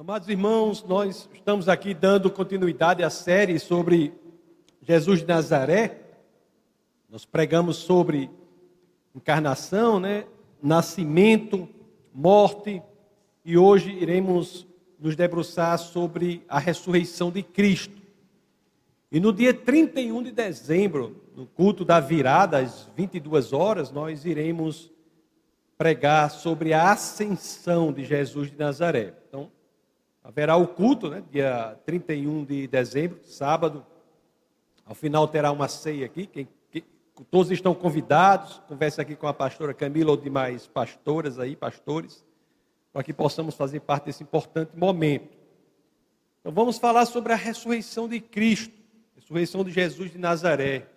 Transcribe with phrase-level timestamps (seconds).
[0.00, 4.12] Amados irmãos, nós estamos aqui dando continuidade à série sobre
[4.80, 5.98] Jesus de Nazaré.
[7.10, 8.30] Nós pregamos sobre
[9.12, 10.24] encarnação, né?
[10.62, 11.68] nascimento,
[12.14, 12.80] morte,
[13.44, 14.68] e hoje iremos
[15.00, 18.00] nos debruçar sobre a ressurreição de Cristo.
[19.10, 24.92] E no dia 31 de dezembro, no culto da virada, às 22 horas, nós iremos
[25.76, 29.12] pregar sobre a ascensão de Jesus de Nazaré.
[29.28, 29.50] Então,
[30.28, 33.84] haverá o culto, né, dia 31 de dezembro, sábado.
[34.84, 36.26] Ao final terá uma ceia aqui.
[36.26, 36.84] Quem, quem,
[37.30, 38.60] todos estão convidados.
[38.68, 42.22] Converse aqui com a pastora Camila ou demais pastoras aí, pastores,
[42.92, 45.34] para que possamos fazer parte desse importante momento.
[46.40, 48.74] Então vamos falar sobre a ressurreição de Cristo,
[49.16, 50.88] ressurreição de Jesus de Nazaré.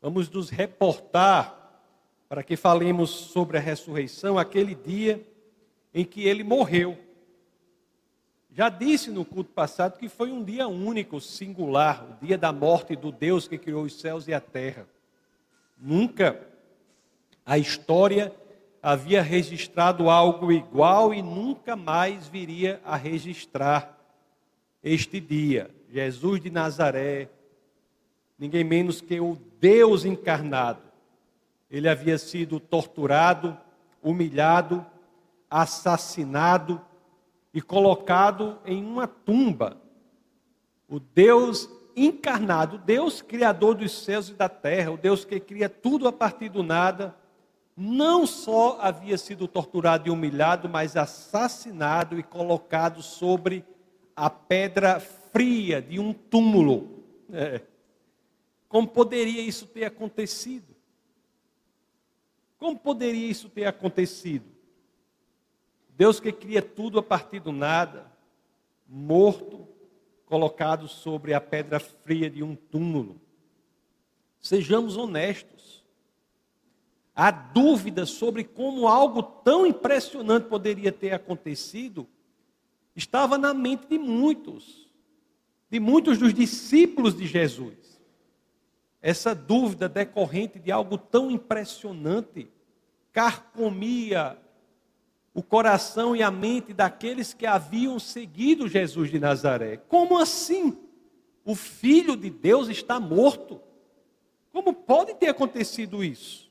[0.00, 1.82] Vamos nos reportar
[2.26, 5.22] para que falemos sobre a ressurreição, aquele dia
[5.92, 7.03] em que ele morreu.
[8.56, 12.94] Já disse no culto passado que foi um dia único, singular, o dia da morte
[12.94, 14.86] do Deus que criou os céus e a terra.
[15.76, 16.40] Nunca
[17.44, 18.32] a história
[18.80, 23.98] havia registrado algo igual e nunca mais viria a registrar
[24.84, 25.68] este dia.
[25.90, 27.28] Jesus de Nazaré,
[28.38, 30.80] ninguém menos que o Deus encarnado.
[31.68, 33.58] Ele havia sido torturado,
[34.00, 34.86] humilhado,
[35.50, 36.80] assassinado,
[37.54, 39.80] e colocado em uma tumba.
[40.88, 46.08] O Deus encarnado, Deus criador dos céus e da terra, o Deus que cria tudo
[46.08, 47.16] a partir do nada,
[47.76, 53.64] não só havia sido torturado e humilhado, mas assassinado e colocado sobre
[54.16, 57.04] a pedra fria de um túmulo.
[57.32, 57.60] É.
[58.68, 60.74] Como poderia isso ter acontecido?
[62.58, 64.53] Como poderia isso ter acontecido?
[65.96, 68.10] Deus que cria tudo a partir do nada,
[68.86, 69.68] morto,
[70.26, 73.20] colocado sobre a pedra fria de um túmulo.
[74.40, 75.84] Sejamos honestos.
[77.14, 82.08] Há dúvida sobre como algo tão impressionante poderia ter acontecido,
[82.96, 84.92] estava na mente de muitos,
[85.70, 88.00] de muitos dos discípulos de Jesus.
[89.00, 92.50] Essa dúvida decorrente de algo tão impressionante
[93.12, 94.36] carcomia
[95.34, 99.78] o coração e a mente daqueles que haviam seguido Jesus de Nazaré.
[99.88, 100.78] Como assim?
[101.44, 103.60] O Filho de Deus está morto.
[104.52, 106.48] Como pode ter acontecido isso?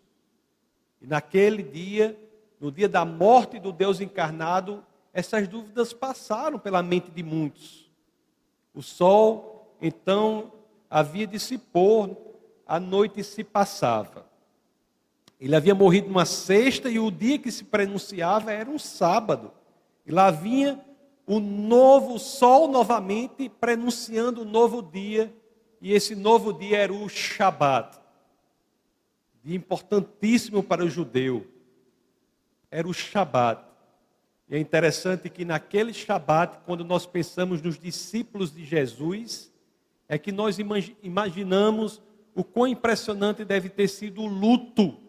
[1.02, 2.20] E naquele dia,
[2.60, 7.90] no dia da morte do Deus encarnado, essas dúvidas passaram pela mente de muitos.
[8.74, 10.52] O sol, então,
[10.90, 12.18] havia de se pôr,
[12.68, 14.26] a noite se passava.
[15.46, 19.52] Ele havia morrido numa sexta e o dia que se pronunciava era um sábado.
[20.06, 20.80] E lá vinha
[21.28, 25.36] o novo sol novamente prenunciando o novo dia,
[25.82, 28.00] e esse novo dia era o Shabat.
[29.44, 31.46] Dia importantíssimo para o judeu.
[32.72, 33.66] Era o Shabat.
[34.48, 39.52] E é interessante que naquele Shabat, quando nós pensamos nos discípulos de Jesus,
[40.08, 40.58] é que nós
[41.02, 42.02] imaginamos
[42.34, 45.03] o quão impressionante deve ter sido o luto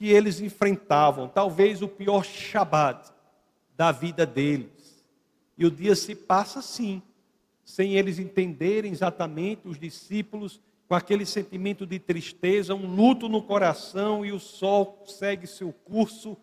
[0.00, 3.12] que eles enfrentavam, talvez o pior Shabat
[3.76, 5.04] da vida deles.
[5.58, 7.02] E o dia se passa assim,
[7.62, 14.24] sem eles entenderem exatamente, os discípulos, com aquele sentimento de tristeza, um luto no coração,
[14.24, 16.34] e o sol segue seu curso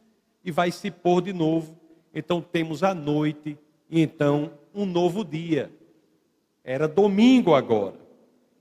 [0.46, 1.80] e vai se pôr de novo.
[2.14, 3.58] Então temos a noite
[3.90, 5.72] e então um novo dia.
[6.64, 8.00] Era domingo agora,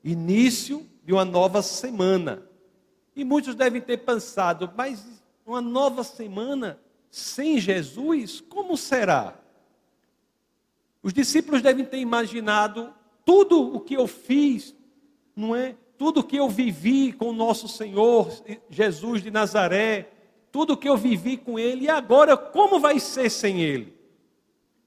[0.03, 2.47] início de uma nova semana.
[3.17, 5.05] E muitos devem ter pensado, mas
[5.47, 6.79] uma nova semana
[7.11, 9.35] sem Jesus, como será?
[11.03, 12.93] Os discípulos devem ter imaginado
[13.25, 14.75] tudo o que eu fiz,
[15.35, 15.75] não é?
[15.97, 18.31] Tudo o que eu vivi com o nosso Senhor
[18.69, 20.11] Jesus de Nazaré,
[20.53, 23.97] tudo o que eu vivi com Ele, e agora como vai ser sem Ele?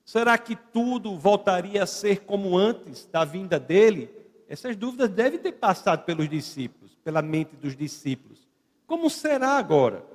[0.06, 4.19] Será que tudo voltaria a ser como antes da vinda dele?
[4.50, 6.80] Essas dúvidas devem ter passado pelos discípulos
[7.10, 8.48] pela mente dos discípulos.
[8.86, 10.06] Como será agora?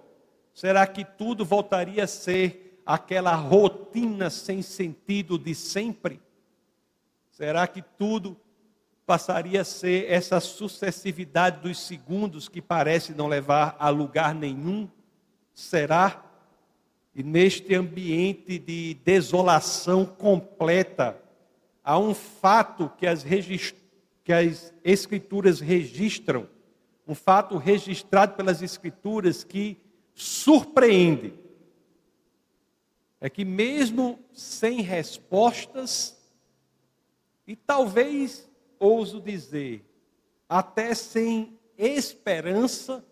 [0.52, 6.20] Será que tudo voltaria a ser aquela rotina sem sentido de sempre?
[7.32, 8.36] Será que tudo
[9.04, 14.88] passaria a ser essa sucessividade dos segundos que parece não levar a lugar nenhum?
[15.52, 16.22] Será?
[17.12, 21.20] E neste ambiente de desolação completa,
[21.82, 23.22] há um fato que as,
[24.24, 26.48] que as Escrituras registram
[27.06, 29.78] um fato registrado pelas Escrituras que
[30.14, 31.34] surpreende.
[33.20, 36.18] é que, mesmo sem respostas,
[37.46, 39.84] e talvez ouso dizer,
[40.48, 43.04] até sem esperança,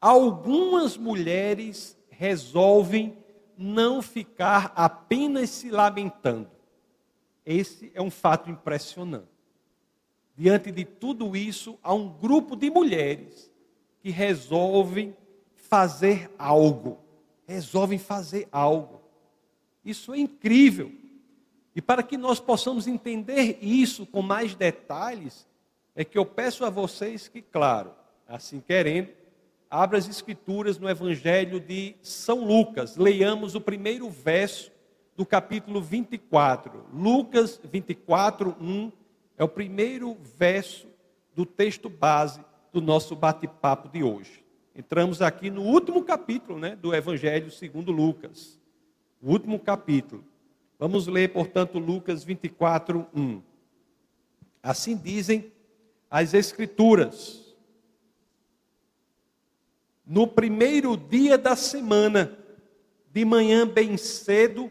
[0.00, 3.16] algumas mulheres resolvem
[3.56, 6.50] não ficar apenas se lamentando.
[7.44, 9.31] Esse é um fato impressionante.
[10.36, 13.50] Diante de tudo isso, há um grupo de mulheres
[14.00, 15.14] que resolvem
[15.54, 16.98] fazer algo.
[17.46, 19.00] Resolvem fazer algo.
[19.84, 20.92] Isso é incrível.
[21.74, 25.46] E para que nós possamos entender isso com mais detalhes,
[25.94, 27.92] é que eu peço a vocês que, claro,
[28.26, 29.08] assim querendo,
[29.70, 32.96] abra as escrituras no Evangelho de São Lucas.
[32.96, 34.70] Leiamos o primeiro verso
[35.16, 36.86] do capítulo 24.
[36.92, 38.92] Lucas 24, 1
[39.42, 40.86] é o primeiro verso
[41.34, 42.40] do texto base
[42.72, 44.44] do nosso bate-papo de hoje.
[44.72, 48.56] Entramos aqui no último capítulo né, do Evangelho segundo Lucas.
[49.20, 50.24] O último capítulo.
[50.78, 53.42] Vamos ler, portanto, Lucas 24, 1.
[54.62, 55.52] Assim dizem
[56.08, 57.52] as Escrituras.
[60.06, 62.38] No primeiro dia da semana,
[63.12, 64.70] de manhã bem cedo,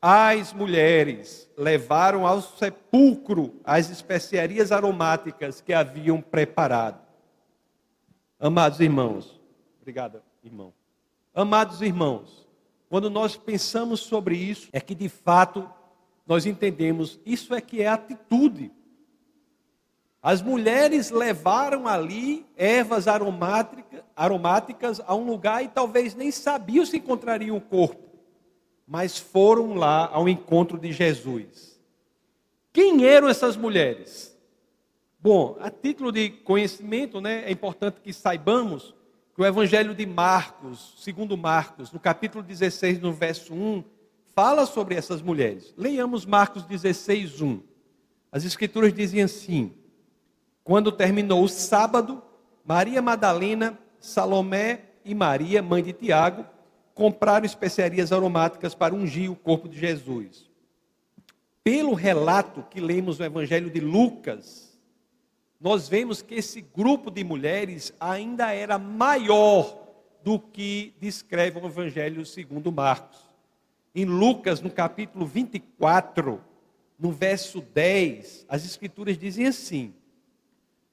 [0.00, 7.00] as mulheres levaram ao sepulcro as especiarias aromáticas que haviam preparado.
[8.38, 9.40] Amados irmãos,
[9.80, 10.72] obrigado, irmão.
[11.34, 12.46] Amados irmãos,
[12.88, 15.68] quando nós pensamos sobre isso, é que de fato
[16.26, 18.70] nós entendemos isso é que é atitude.
[20.22, 27.56] As mulheres levaram ali ervas aromáticas, a um lugar e talvez nem sabiam se encontrariam
[27.56, 28.07] o corpo,
[28.88, 31.78] mas foram lá ao encontro de Jesus.
[32.72, 34.34] Quem eram essas mulheres?
[35.20, 38.94] Bom, a título de conhecimento, né, é importante que saibamos
[39.34, 43.84] que o Evangelho de Marcos, segundo Marcos, no capítulo 16, no verso 1,
[44.34, 45.74] fala sobre essas mulheres.
[45.76, 47.60] Leiamos Marcos 16, 1.
[48.32, 49.72] As escrituras dizem assim:
[50.64, 52.22] Quando terminou o sábado,
[52.64, 56.46] Maria Madalena, Salomé e Maria, mãe de Tiago,
[56.98, 60.50] compraram especiarias aromáticas para ungir o corpo de Jesus.
[61.62, 64.76] Pelo relato que lemos no Evangelho de Lucas,
[65.60, 69.78] nós vemos que esse grupo de mulheres ainda era maior
[70.24, 73.20] do que descreve o Evangelho segundo Marcos.
[73.94, 76.42] Em Lucas, no capítulo 24,
[76.98, 79.94] no verso 10, as Escrituras dizem assim: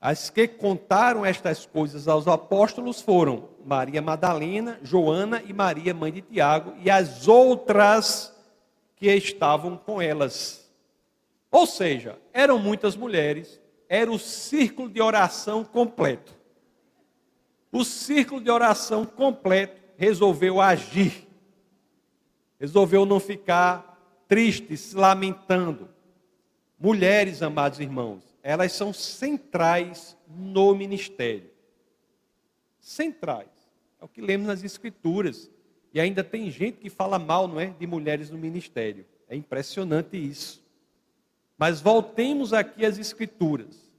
[0.05, 6.21] As que contaram estas coisas aos apóstolos foram Maria Madalena, Joana e Maria, mãe de
[6.21, 8.31] Tiago, e as outras
[8.95, 10.69] que estavam com elas.
[11.49, 13.59] Ou seja, eram muitas mulheres
[13.89, 16.35] era o círculo de oração completo.
[17.71, 21.27] O círculo de oração completo resolveu agir,
[22.59, 25.89] resolveu não ficar triste, se lamentando.
[26.79, 31.49] Mulheres, amados irmãos, elas são centrais no ministério.
[32.79, 33.49] Centrais.
[33.99, 35.49] É o que lemos nas Escrituras.
[35.91, 37.73] E ainda tem gente que fala mal, não é?
[37.79, 39.03] De mulheres no ministério.
[39.27, 40.63] É impressionante isso.
[41.57, 43.91] Mas voltemos aqui às Escrituras.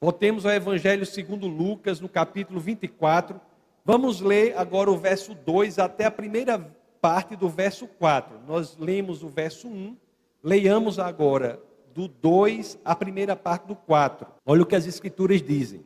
[0.00, 3.40] Voltemos ao Evangelho segundo Lucas, no capítulo 24.
[3.84, 6.60] Vamos ler agora o verso 2 até a primeira
[7.00, 8.38] parte do verso 4.
[8.46, 9.96] Nós lemos o verso 1,
[10.44, 11.60] leiamos agora
[11.94, 14.26] do 2 à primeira parte do 4.
[14.44, 15.84] Olha o que as escrituras dizem.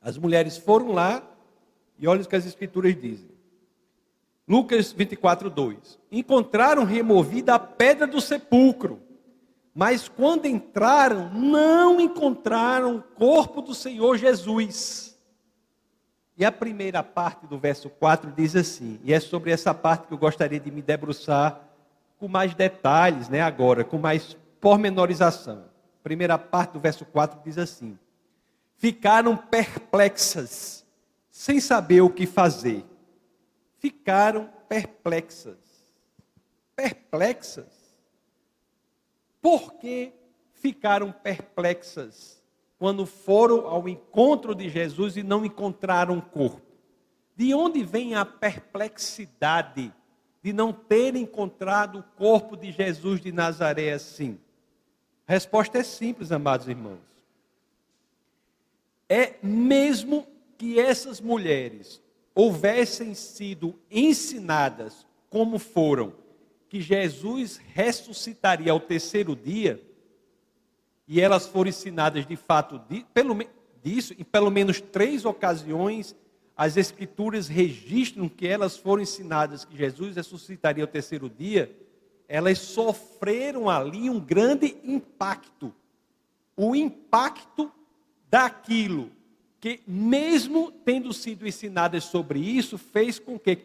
[0.00, 1.22] As mulheres foram lá
[1.98, 3.30] e olha o que as escrituras dizem.
[4.46, 5.98] Lucas 24, 2.
[6.10, 9.08] Encontraram removida a pedra do sepulcro
[9.78, 15.16] mas quando entraram, não encontraram o corpo do Senhor Jesus.
[16.36, 20.12] E a primeira parte do verso 4 diz assim, e é sobre essa parte que
[20.12, 21.60] eu gostaria de me debruçar
[22.18, 25.64] com mais detalhes, né, agora, com mais pormenorização.
[26.02, 27.98] Primeira parte do verso 4 diz assim:
[28.76, 30.84] Ficaram perplexas,
[31.30, 32.84] sem saber o que fazer.
[33.78, 35.56] Ficaram perplexas.
[36.74, 37.78] Perplexas
[39.40, 40.12] por que
[40.52, 42.42] ficaram perplexas
[42.78, 46.62] quando foram ao encontro de Jesus e não encontraram o corpo?
[47.36, 49.92] De onde vem a perplexidade
[50.42, 54.38] de não ter encontrado o corpo de Jesus de Nazaré assim?
[55.28, 57.00] A resposta é simples, amados irmãos.
[59.06, 62.00] É mesmo que essas mulheres
[62.34, 66.14] houvessem sido ensinadas como foram
[66.70, 69.82] que Jesus ressuscitaria ao terceiro dia,
[71.06, 73.36] e elas foram ensinadas de fato de, pelo,
[73.82, 76.16] disso, em pelo menos três ocasiões,
[76.56, 81.70] as Escrituras registram que elas foram ensinadas que Jesus ressuscitaria ao terceiro dia,
[82.28, 85.74] elas sofreram ali um grande impacto.
[86.54, 87.72] O impacto
[88.30, 89.10] daquilo
[89.58, 93.56] que, mesmo tendo sido ensinadas sobre isso, fez com que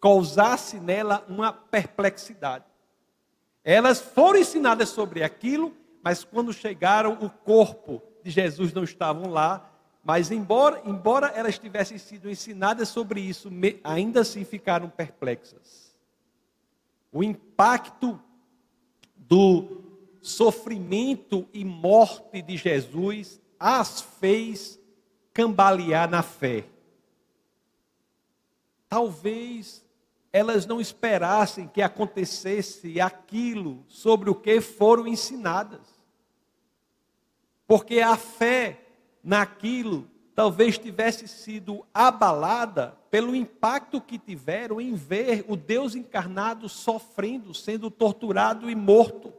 [0.00, 2.64] causasse nela uma perplexidade.
[3.64, 9.68] Elas foram ensinadas sobre aquilo, mas quando chegaram, o corpo de Jesus não estavam lá.
[10.04, 13.48] Mas, embora, embora elas tivessem sido ensinadas sobre isso,
[13.84, 15.91] ainda assim ficaram perplexas.
[17.12, 18.18] O impacto
[19.14, 19.82] do
[20.22, 24.80] sofrimento e morte de Jesus as fez
[25.32, 26.64] cambalear na fé.
[28.88, 29.84] Talvez
[30.32, 35.86] elas não esperassem que acontecesse aquilo sobre o que foram ensinadas.
[37.66, 38.80] Porque a fé
[39.22, 47.52] naquilo talvez tivesse sido abalada pelo impacto que tiveram em ver o Deus encarnado sofrendo,
[47.52, 49.32] sendo torturado e morto.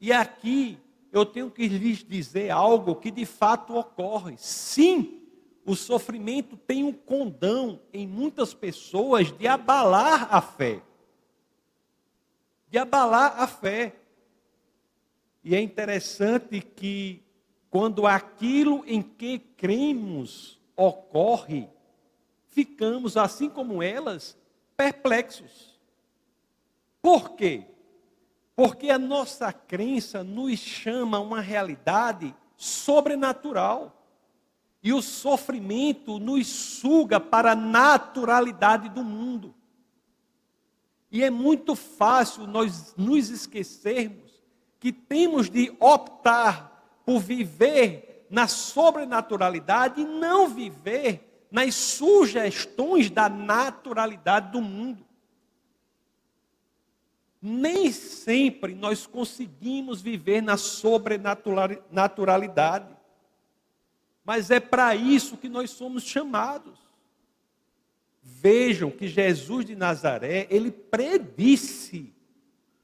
[0.00, 0.78] E aqui
[1.12, 4.34] eu tenho que lhes dizer algo que de fato ocorre.
[4.38, 5.20] Sim,
[5.64, 10.82] o sofrimento tem um condão em muitas pessoas de abalar a fé.
[12.68, 13.94] De abalar a fé.
[15.44, 17.22] E é interessante que
[17.70, 21.68] quando aquilo em que cremos ocorre,
[22.48, 24.36] ficamos, assim como elas,
[24.76, 25.78] perplexos.
[27.00, 27.64] Por quê?
[28.56, 33.96] Porque a nossa crença nos chama a uma realidade sobrenatural.
[34.82, 39.54] E o sofrimento nos suga para a naturalidade do mundo.
[41.10, 44.42] E é muito fácil nós nos esquecermos
[44.78, 46.69] que temos de optar
[47.10, 55.04] por viver na sobrenaturalidade e não viver nas sugestões da naturalidade do mundo.
[57.42, 62.96] Nem sempre nós conseguimos viver na sobrenaturalidade.
[64.24, 66.78] Mas é para isso que nós somos chamados.
[68.22, 72.14] Vejam que Jesus de Nazaré, ele predisse,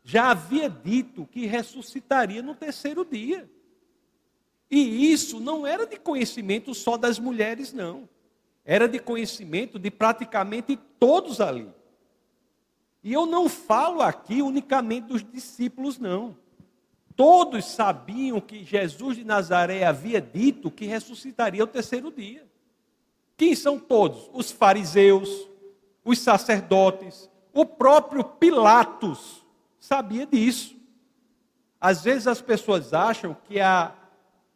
[0.03, 3.49] já havia dito que ressuscitaria no terceiro dia.
[4.71, 8.09] E isso não era de conhecimento só das mulheres, não.
[8.65, 11.69] Era de conhecimento de praticamente todos ali.
[13.03, 16.37] E eu não falo aqui unicamente dos discípulos, não.
[17.15, 22.47] Todos sabiam que Jesus de Nazaré havia dito que ressuscitaria o terceiro dia.
[23.37, 24.29] Quem são todos?
[24.33, 25.49] Os fariseus,
[26.05, 29.45] os sacerdotes, o próprio Pilatos
[29.79, 30.77] sabia disso.
[31.81, 33.95] Às vezes as pessoas acham que a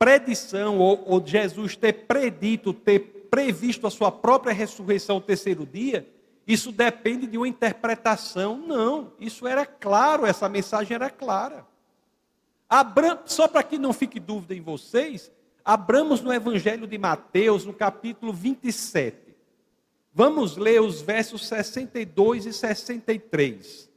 [0.00, 6.08] predição, ou, ou Jesus ter predito, ter previsto a sua própria ressurreição ao terceiro dia,
[6.46, 8.56] isso depende de uma interpretação.
[8.56, 11.66] Não, isso era claro, essa mensagem era clara.
[13.26, 15.30] Só para que não fique dúvida em vocês,
[15.62, 19.36] abramos no Evangelho de Mateus, no capítulo 27.
[20.14, 23.90] Vamos ler os versos 62 e 63.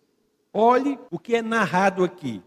[0.51, 2.41] Olhe o que é narrado aqui.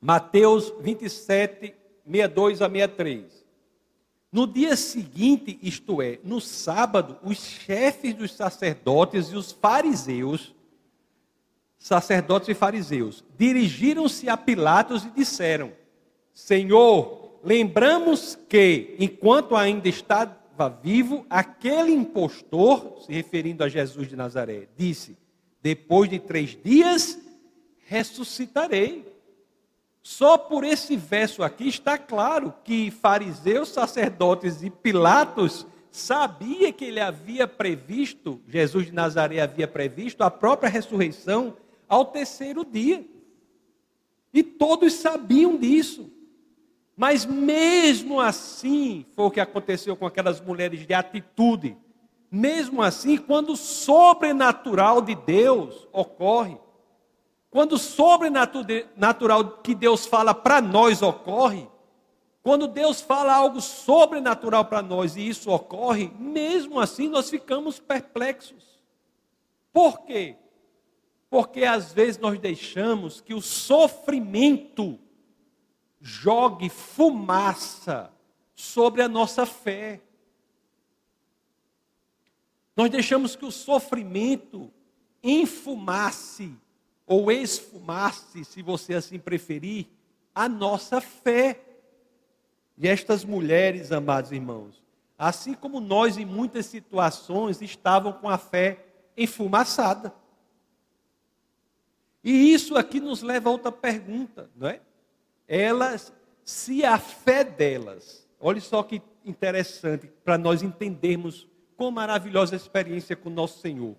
[0.00, 1.74] Mateus 27,
[2.04, 3.40] 62 a 63.
[4.32, 10.54] No dia seguinte, isto é, no sábado, os chefes dos sacerdotes e os fariseus,
[11.76, 15.72] sacerdotes e fariseus, dirigiram-se a Pilatos e disseram:
[16.32, 24.68] Senhor, lembramos que, enquanto ainda estava vivo, aquele impostor, se referindo a Jesus de Nazaré,
[24.76, 25.16] disse:
[25.60, 27.18] Depois de três dias
[27.86, 29.09] ressuscitarei.
[30.02, 37.00] Só por esse verso aqui está claro que fariseus, sacerdotes e Pilatos sabia que ele
[37.00, 41.56] havia previsto, Jesus de Nazaré havia previsto a própria ressurreição
[41.88, 43.04] ao terceiro dia.
[44.32, 46.10] E todos sabiam disso.
[46.96, 51.76] Mas mesmo assim, foi o que aconteceu com aquelas mulheres de atitude.
[52.30, 56.56] Mesmo assim, quando o sobrenatural de Deus ocorre,
[57.50, 61.68] quando o sobrenatural que Deus fala para nós ocorre,
[62.42, 68.80] quando Deus fala algo sobrenatural para nós e isso ocorre, mesmo assim nós ficamos perplexos.
[69.72, 70.36] Por quê?
[71.28, 74.98] Porque às vezes nós deixamos que o sofrimento
[76.00, 78.12] jogue fumaça
[78.54, 80.00] sobre a nossa fé.
[82.76, 84.72] Nós deixamos que o sofrimento
[85.22, 86.56] enfumace
[87.10, 89.88] ou esfumasse, se você assim preferir,
[90.32, 91.60] a nossa fé.
[92.78, 94.80] E estas mulheres, amados irmãos,
[95.18, 98.86] assim como nós, em muitas situações, estavam com a fé
[99.16, 100.14] enfumaçada.
[102.22, 104.80] E isso aqui nos leva a outra pergunta, não é?
[105.48, 106.12] Elas,
[106.44, 113.16] se a fé delas, olha só que interessante para nós entendermos quão maravilhosa a experiência
[113.16, 113.96] com o nosso Senhor.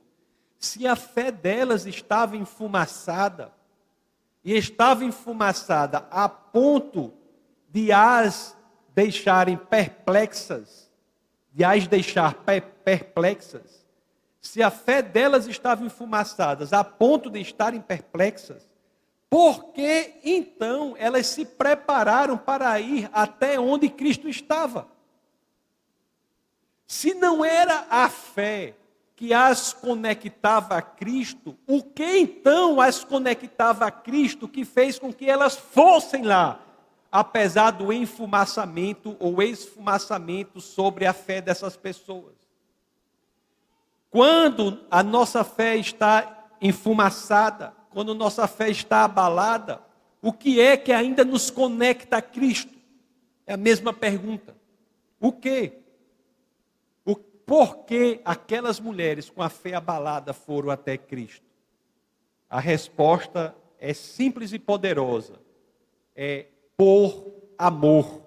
[0.62, 3.52] Se a fé delas estava enfumaçada,
[4.44, 7.12] e estava enfumaçada a ponto
[7.68, 8.56] de as
[8.94, 10.90] deixarem perplexas,
[11.52, 12.36] de as deixar
[12.84, 13.86] perplexas,
[14.40, 18.64] se a fé delas estava enfumaçada a ponto de estarem perplexas,
[19.30, 24.88] por que então elas se prepararam para ir até onde Cristo estava?
[26.86, 28.76] Se não era a fé
[29.22, 35.14] que as conectava a Cristo, o que então as conectava a Cristo que fez com
[35.14, 36.60] que elas fossem lá,
[37.12, 42.34] apesar do enfumaçamento ou esfumaçamento sobre a fé dessas pessoas?
[44.10, 49.84] Quando a nossa fé está enfumaçada, quando nossa fé está abalada,
[50.20, 52.74] o que é que ainda nos conecta a Cristo?
[53.46, 54.56] É a mesma pergunta.
[55.20, 55.74] O que?
[57.52, 61.46] Por que aquelas mulheres com a fé abalada foram até Cristo?
[62.50, 65.34] A resposta é simples e poderosa.
[66.16, 66.46] É
[66.78, 68.22] por amor.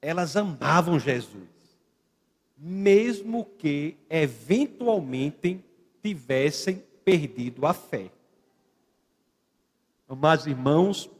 [0.00, 1.46] Elas amavam Jesus
[2.56, 5.62] mesmo que eventualmente
[6.02, 8.10] tivessem perdido a fé.
[10.08, 11.10] Mas, irmãos,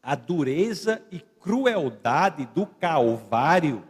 [0.00, 3.82] a dureza e crueldade do Calvário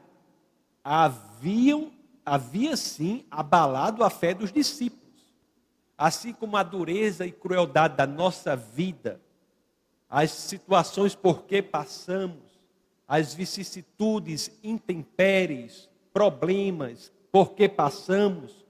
[0.88, 1.90] haviam,
[2.25, 5.05] havia sim abalado a fé dos discípulos.
[5.99, 9.21] Assim como a dureza e crueldade da nossa vida,
[10.09, 12.61] as situações por que passamos,
[13.09, 18.64] as vicissitudes, intempéries, problemas, porque passamos,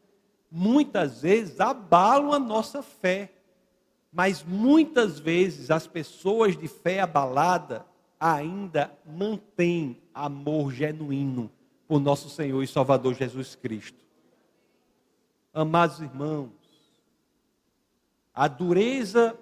[0.50, 3.30] muitas vezes abalam a nossa fé.
[4.10, 7.84] Mas muitas vezes as pessoas de fé abalada
[8.18, 11.50] ainda mantêm amor genuíno
[11.86, 14.04] por nosso Senhor e Salvador Jesus Cristo.
[15.52, 16.50] Amados irmãos,
[18.34, 19.38] a dureza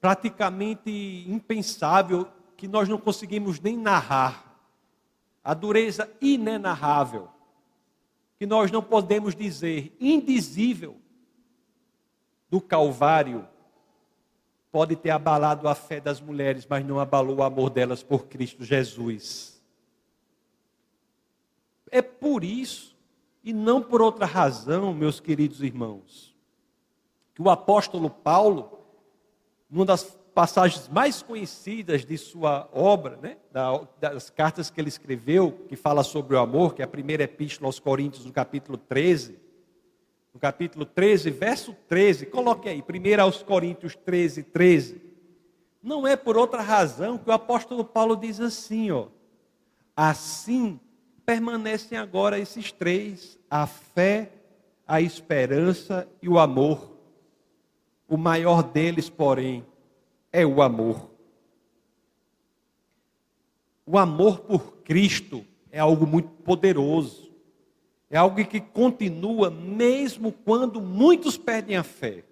[0.00, 4.58] praticamente impensável que nós não conseguimos nem narrar,
[5.42, 7.28] a dureza inenarrável
[8.38, 10.96] que nós não podemos dizer indizível
[12.50, 13.46] do Calvário,
[14.70, 18.64] pode ter abalado a fé das mulheres, mas não abalou o amor delas por Cristo
[18.64, 19.55] Jesus.
[21.90, 22.96] É por isso,
[23.42, 26.34] e não por outra razão, meus queridos irmãos,
[27.34, 28.80] que o apóstolo Paulo,
[29.70, 33.36] numa das passagens mais conhecidas de sua obra, né,
[33.98, 37.68] das cartas que ele escreveu, que fala sobre o amor, que é a primeira epístola
[37.68, 39.38] aos Coríntios, no capítulo 13.
[40.34, 45.00] No capítulo 13, verso 13, coloque aí, 1 aos Coríntios 13, 13.
[45.82, 49.06] Não é por outra razão que o apóstolo Paulo diz assim, ó.
[49.96, 50.78] Assim
[51.26, 54.30] permanecem agora esses três: a fé,
[54.86, 56.96] a esperança e o amor.
[58.08, 59.66] O maior deles, porém,
[60.32, 61.10] é o amor.
[63.84, 67.26] O amor por Cristo é algo muito poderoso.
[68.08, 72.22] É algo que continua mesmo quando muitos perdem a fé.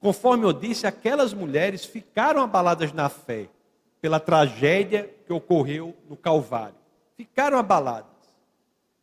[0.00, 3.48] Conforme eu disse, aquelas mulheres ficaram abaladas na fé
[4.00, 6.81] pela tragédia que ocorreu no Calvário.
[7.16, 8.10] Ficaram abaladas.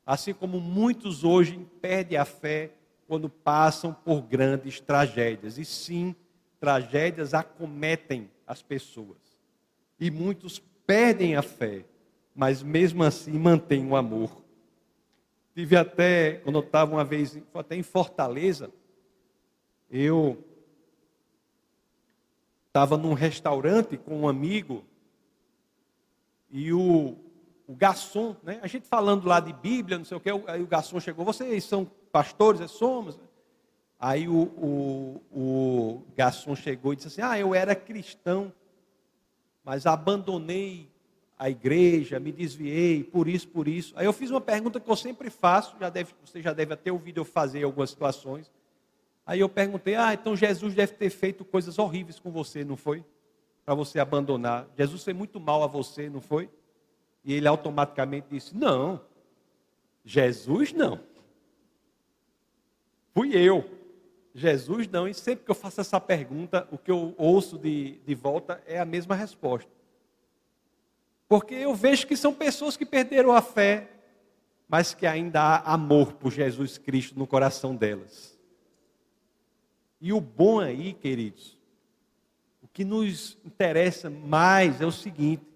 [0.06, 2.72] Assim como muitos hoje perdem a fé
[3.08, 5.58] quando passam por grandes tragédias.
[5.58, 6.15] E sim,
[6.60, 9.17] tragédias acometem as pessoas.
[10.00, 11.86] E muitos perdem a fé,
[12.36, 14.43] mas mesmo assim mantêm o amor.
[15.54, 18.72] Tive até, quando eu estava uma vez até em Fortaleza,
[19.89, 20.43] eu
[22.67, 24.84] estava num restaurante com um amigo
[26.50, 27.15] e o,
[27.69, 28.60] o garçom, né?
[28.63, 31.63] A gente falando lá de Bíblia, não sei o que, aí o garçom chegou, vocês
[31.63, 32.60] são pastores?
[32.62, 33.19] É, somos.
[33.99, 38.51] Aí o, o, o garçom chegou e disse assim: Ah, eu era cristão,
[39.63, 40.89] mas abandonei
[41.38, 43.93] a igreja, me desviei, por isso, por isso.
[43.95, 46.89] Aí eu fiz uma pergunta que eu sempre faço, já deve, você já deve ter
[46.89, 48.51] ouvido eu fazer em algumas situações.
[49.27, 53.05] Aí eu perguntei: Ah, então Jesus deve ter feito coisas horríveis com você, não foi?
[53.63, 54.65] Para você abandonar.
[54.75, 56.49] Jesus fez muito mal a você, não foi?
[57.30, 59.00] E ele automaticamente disse: Não,
[60.04, 61.00] Jesus não.
[63.13, 63.70] Fui eu.
[64.34, 68.15] Jesus não, e sempre que eu faço essa pergunta, o que eu ouço de, de
[68.15, 69.70] volta é a mesma resposta.
[71.28, 73.92] Porque eu vejo que são pessoas que perderam a fé,
[74.68, 78.39] mas que ainda há amor por Jesus Cristo no coração delas.
[80.02, 81.60] E o bom aí, queridos,
[82.63, 85.49] o que nos interessa mais é o seguinte: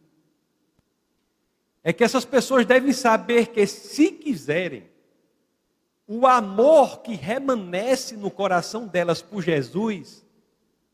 [1.84, 4.90] é que essas pessoas devem saber que, se quiserem,
[6.08, 10.26] o amor que remanesce no coração delas por Jesus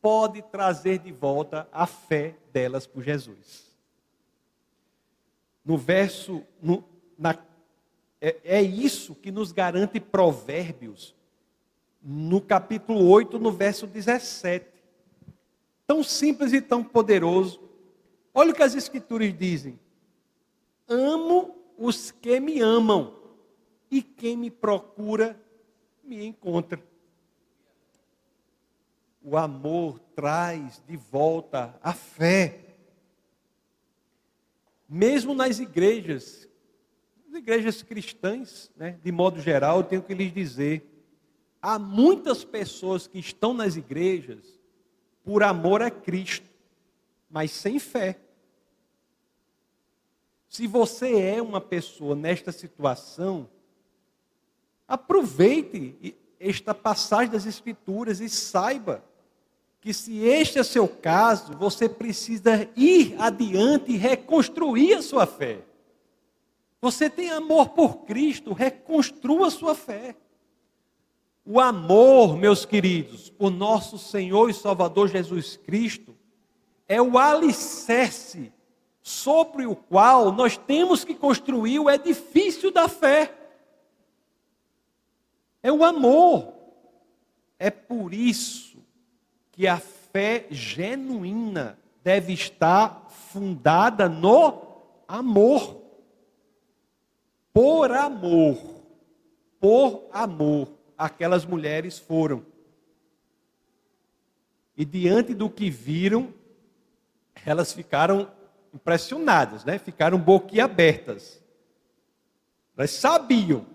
[0.01, 3.69] pode trazer de volta a fé delas por Jesus.
[5.63, 6.83] No verso, no,
[7.17, 7.37] na,
[8.19, 11.15] é, é isso que nos garante Provérbios,
[12.01, 14.65] no capítulo 8, no verso 17.
[15.85, 17.61] Tão simples e tão poderoso.
[18.33, 19.79] Olha o que as Escrituras dizem:
[20.89, 23.15] Amo os que me amam
[23.91, 25.39] e quem me procura
[26.03, 26.83] me encontra.
[29.21, 32.65] O amor traz de volta a fé.
[34.87, 36.49] Mesmo nas igrejas,
[37.27, 40.83] nas igrejas cristãs, né, de modo geral, eu tenho que lhes dizer:
[41.61, 44.59] há muitas pessoas que estão nas igrejas
[45.23, 46.49] por amor a Cristo,
[47.29, 48.19] mas sem fé.
[50.49, 53.47] Se você é uma pessoa nesta situação,
[54.89, 59.03] Aproveite esta passagem das Escrituras e saiba
[59.79, 65.59] que, se este é seu caso, você precisa ir adiante e reconstruir a sua fé.
[66.81, 70.15] Você tem amor por Cristo, reconstrua a sua fé.
[71.45, 76.15] O amor, meus queridos, por nosso Senhor e Salvador Jesus Cristo,
[76.87, 78.51] é o alicerce
[79.09, 83.33] sobre o qual nós temos que construir o edifício da fé.
[85.63, 86.53] É o amor.
[87.57, 88.77] É por isso
[89.51, 95.81] que a fé genuína deve estar fundada no amor.
[97.51, 98.57] Por amor.
[99.59, 100.67] Por amor.
[100.95, 102.45] Aquelas mulheres foram.
[104.77, 106.31] E diante do que viram,
[107.43, 108.37] elas ficaram
[108.73, 109.77] impressionadas, né?
[109.77, 111.41] Ficaram boquiabertas.
[112.77, 113.65] Elas sabiam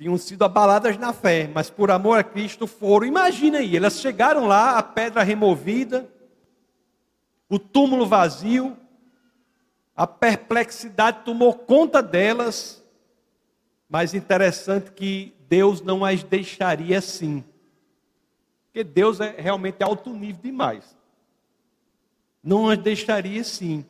[0.00, 3.06] tinham sido abaladas na fé, mas por amor a Cristo foram.
[3.06, 6.10] Imagina aí, elas chegaram lá, a pedra removida,
[7.50, 8.74] o túmulo vazio,
[9.94, 12.82] a perplexidade tomou conta delas,
[13.90, 17.44] mas interessante que Deus não as deixaria assim.
[18.64, 20.96] Porque Deus é realmente alto nível demais.
[22.42, 23.84] Não as deixaria assim.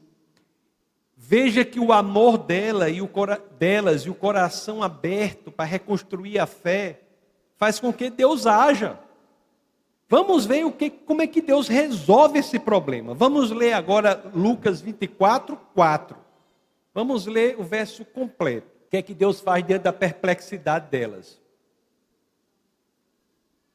[1.22, 3.10] Veja que o amor dela e o,
[3.58, 7.02] delas e o coração aberto para reconstruir a fé
[7.58, 8.98] faz com que Deus haja.
[10.08, 13.12] Vamos ver o que, como é que Deus resolve esse problema.
[13.12, 16.16] Vamos ler agora Lucas 24, 4.
[16.94, 18.66] Vamos ler o verso completo.
[18.86, 21.38] O que é que Deus faz diante da perplexidade delas?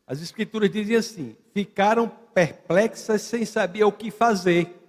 [0.08, 4.82] As escrituras dizem assim: ficaram perplexas sem saber o que fazer.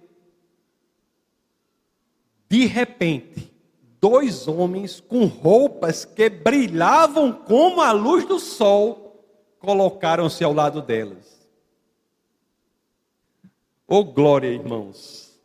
[2.49, 3.53] De repente,
[3.99, 9.25] dois homens com roupas que brilhavam como a luz do sol
[9.59, 11.37] colocaram-se ao lado delas.
[13.85, 15.37] Oh glória, irmãos!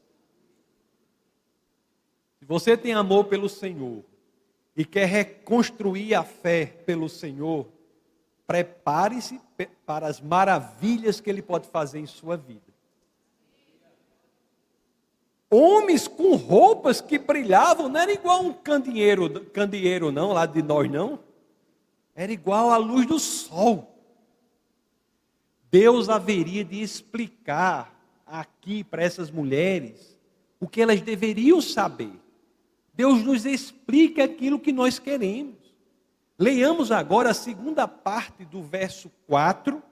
[2.38, 4.05] Se você tem amor pelo Senhor
[4.77, 7.69] e quer reconstruir a fé pelo Senhor,
[8.47, 9.41] prepare-se
[9.87, 12.72] para as maravilhas que Ele pode fazer em sua vida
[15.53, 20.91] homens com roupas que brilhavam, não era igual um candeeiro, candeeiro não, lá de nós
[20.91, 21.21] não.
[22.15, 23.95] Era igual à luz do sol.
[25.71, 27.95] Deus haveria de explicar
[28.27, 30.19] aqui para essas mulheres
[30.59, 32.12] o que elas deveriam saber.
[32.95, 35.57] Deus nos explica aquilo que nós queremos.
[36.38, 39.83] Leiamos agora a segunda parte do verso 4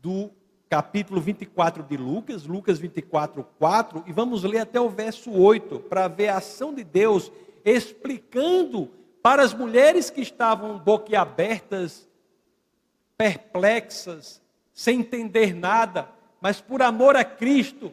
[0.00, 0.30] do
[0.72, 6.08] capítulo 24 de Lucas, Lucas 24, 4, e vamos ler até o verso 8, para
[6.08, 7.30] ver a ação de Deus
[7.62, 8.88] explicando
[9.22, 12.08] para as mulheres que estavam boquiabertas,
[13.18, 14.40] perplexas,
[14.72, 16.08] sem entender nada,
[16.40, 17.92] mas por amor a Cristo,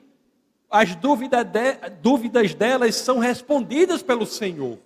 [0.72, 4.80] as dúvidas, de, dúvidas delas são respondidas pelo Senhor.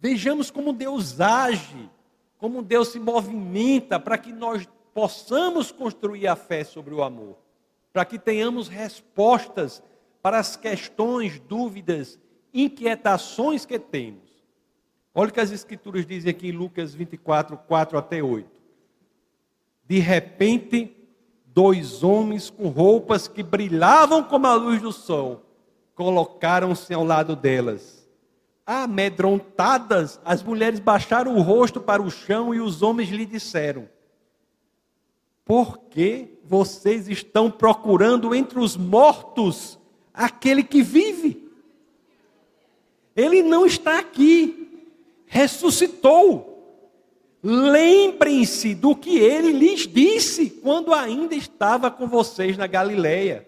[0.00, 1.90] Vejamos como Deus age,
[2.38, 7.36] como Deus se movimenta para que nós possamos construir a fé sobre o amor,
[7.92, 9.82] para que tenhamos respostas
[10.20, 12.18] para as questões, dúvidas,
[12.54, 14.30] inquietações que temos.
[15.14, 18.48] Olha o que as Escrituras dizem aqui em Lucas 24, 4 até 8.
[19.84, 20.96] De repente,
[21.46, 25.44] dois homens com roupas que brilhavam como a luz do sol
[25.94, 28.08] colocaram-se ao lado delas.
[28.64, 33.88] Amedrontadas, as mulheres baixaram o rosto para o chão e os homens lhe disseram:
[35.44, 39.78] Por que vocês estão procurando entre os mortos
[40.14, 41.50] aquele que vive?
[43.14, 44.86] Ele não está aqui,
[45.26, 46.48] ressuscitou.
[47.42, 53.46] Lembrem-se do que ele lhes disse quando ainda estava com vocês na Galileia.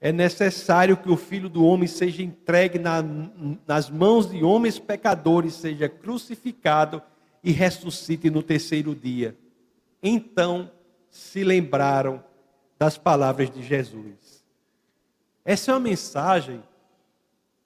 [0.00, 3.02] É necessário que o filho do homem seja entregue na,
[3.66, 7.02] nas mãos de homens pecadores, seja crucificado
[7.42, 9.36] e ressuscite no terceiro dia.
[10.02, 10.70] Então
[11.10, 12.22] se lembraram
[12.78, 14.44] das palavras de Jesus.
[15.44, 16.62] Essa é uma mensagem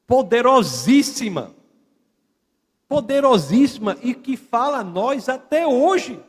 [0.06, 1.54] poderosíssima
[2.92, 6.22] poderosíssima e que fala a nós até hoje.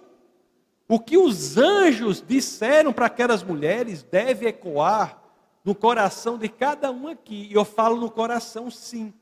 [0.88, 5.22] O que os anjos disseram para aquelas mulheres deve ecoar
[5.66, 7.50] no coração de cada um aqui.
[7.52, 9.14] E eu falo no coração, sim.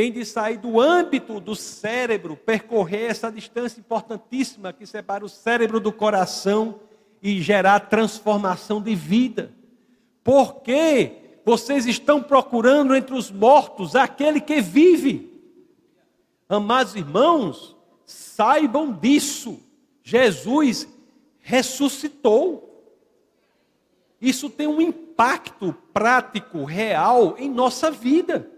[0.00, 5.78] Tem de sair do âmbito do cérebro, percorrer essa distância importantíssima que separa o cérebro
[5.78, 6.80] do coração
[7.22, 9.52] e gerar transformação de vida.
[10.24, 15.38] Porque vocês estão procurando entre os mortos aquele que vive.
[16.48, 19.60] Amados irmãos, saibam disso.
[20.02, 20.88] Jesus
[21.40, 22.90] ressuscitou.
[24.18, 28.50] Isso tem um impacto prático, real em nossa vida.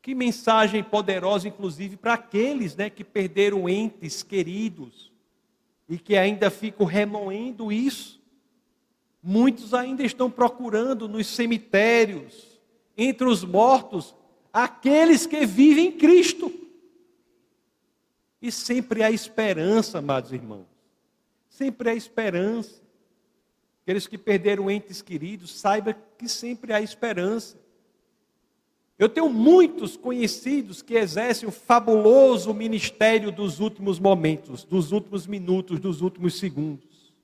[0.00, 5.12] Que mensagem poderosa, inclusive, para aqueles né, que perderam entes queridos
[5.88, 8.20] e que ainda ficam remoendo isso.
[9.22, 12.60] Muitos ainda estão procurando nos cemitérios,
[12.96, 14.14] entre os mortos,
[14.52, 16.52] aqueles que vivem em Cristo.
[18.40, 20.66] E sempre há esperança, amados irmãos.
[21.48, 22.80] Sempre há esperança.
[23.82, 27.58] Aqueles que perderam entes queridos, saiba que sempre há esperança.
[28.98, 35.78] Eu tenho muitos conhecidos que exercem o fabuloso ministério dos últimos momentos, dos últimos minutos,
[35.78, 37.14] dos últimos segundos.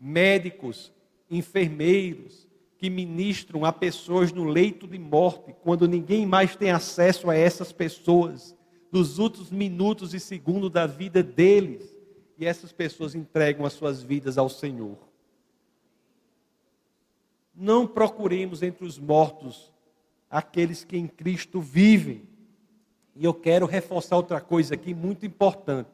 [0.00, 0.90] Médicos,
[1.30, 7.36] enfermeiros, que ministram a pessoas no leito de morte, quando ninguém mais tem acesso a
[7.36, 8.56] essas pessoas,
[8.90, 11.94] nos últimos minutos e segundos da vida deles,
[12.38, 14.98] e essas pessoas entregam as suas vidas ao Senhor.
[17.54, 19.71] Não procuremos entre os mortos
[20.32, 22.26] aqueles que em Cristo vivem.
[23.14, 25.90] E eu quero reforçar outra coisa aqui muito importante.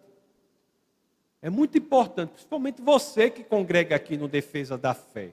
[1.43, 5.33] É muito importante, principalmente você que congrega aqui no Defesa da Fé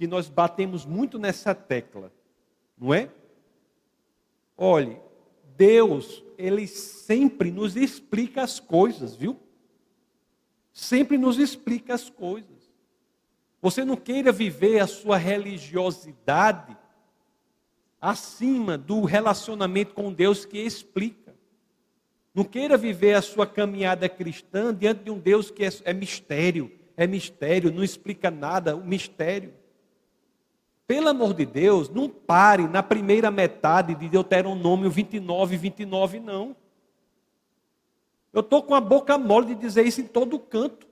[0.00, 2.10] que nós batemos muito nessa tecla,
[2.78, 3.10] não é?
[4.56, 4.98] Olhe,
[5.58, 9.38] Deus, ele sempre nos explica as coisas, viu?
[10.72, 12.72] Sempre nos explica as coisas.
[13.60, 16.74] Você não queira viver a sua religiosidade
[18.00, 21.34] acima do relacionamento com Deus que explica.
[22.34, 26.72] Não queira viver a sua caminhada cristã diante de um Deus que é, é mistério,
[26.96, 29.52] é mistério, não explica nada, o mistério.
[30.86, 36.56] Pelo amor de Deus, não pare na primeira metade de Deuteronômio 29, 29, não.
[38.32, 40.88] Eu estou com a boca mole de dizer isso em todo canto.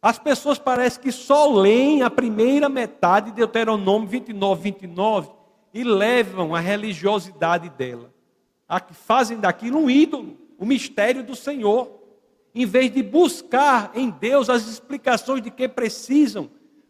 [0.00, 5.43] As pessoas parecem que só leem a primeira metade de Deuteronômio 29, 29
[5.74, 8.14] e levam a religiosidade dela.
[8.68, 12.00] A que fazem daquilo um ídolo, o mistério do Senhor.
[12.54, 16.48] Em vez de buscar em Deus as explicações de que precisam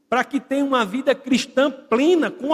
[0.08, 2.50] para que tenha uma vida cristã plena, com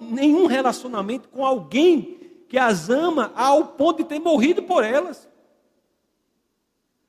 [0.00, 2.18] nenhum relacionamento com alguém
[2.48, 5.28] que as ama ao ponto de ter morrido por elas.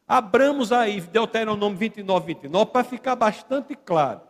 [0.08, 4.22] Abramos aí Deuteronômio 29, 29, para ficar bastante claro.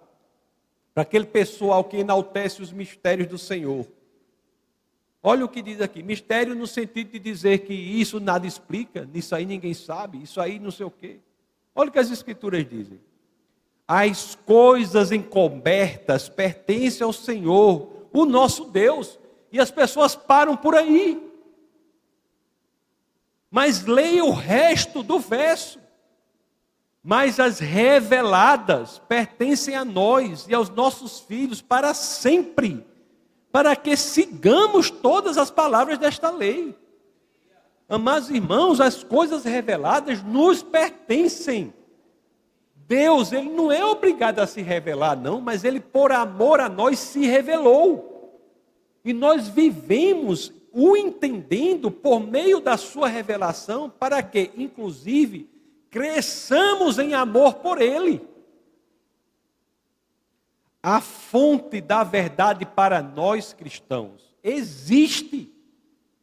[0.93, 3.85] Para aquele pessoal que enaltece os mistérios do Senhor.
[5.27, 9.33] Olha o que diz aqui: mistério no sentido de dizer que isso nada explica, isso
[9.33, 11.17] aí ninguém sabe, isso aí não sei o quê.
[11.73, 13.01] Olha o que as Escrituras dizem.
[13.87, 19.17] As coisas encobertas pertencem ao Senhor, o nosso Deus,
[19.51, 21.19] e as pessoas param por aí.
[23.49, 25.79] Mas leia o resto do verso.
[27.01, 32.85] Mas as reveladas pertencem a nós e aos nossos filhos para sempre,
[33.55, 36.75] para que sigamos todas as palavras desta lei.
[37.87, 41.73] Amados irmãos, as coisas reveladas nos pertencem.
[42.75, 46.99] Deus, ele não é obrigado a se revelar, não, mas ele, por amor a nós,
[46.99, 48.41] se revelou.
[49.05, 55.49] E nós vivemos o entendendo por meio da sua revelação, para que, inclusive,
[55.89, 58.21] cresçamos em amor por ele.
[60.87, 65.51] A fonte da verdade para nós cristãos existe.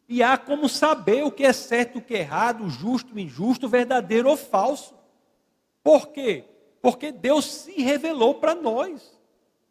[0.08, 4.28] E há como saber o que é certo, o que é errado, justo, injusto, verdadeiro
[4.30, 4.94] ou falso.
[5.82, 6.44] Por quê?
[6.80, 9.18] Porque Deus se revelou para nós.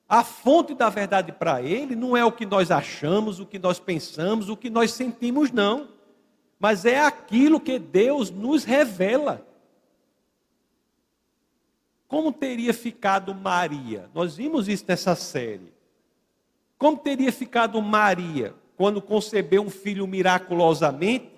[0.09, 3.79] A fonte da verdade para Ele não é o que nós achamos, o que nós
[3.79, 5.87] pensamos, o que nós sentimos, não.
[6.59, 9.47] Mas é aquilo que Deus nos revela.
[12.11, 14.09] Como teria ficado Maria?
[14.13, 15.71] Nós vimos isso nessa série.
[16.77, 21.31] Como teria ficado Maria quando concebeu um filho miraculosamente,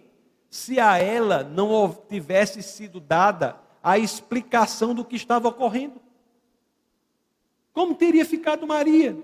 [0.49, 6.01] se a ela não tivesse sido dada a explicação do que estava ocorrendo?
[7.71, 9.15] Como teria ficado Maria?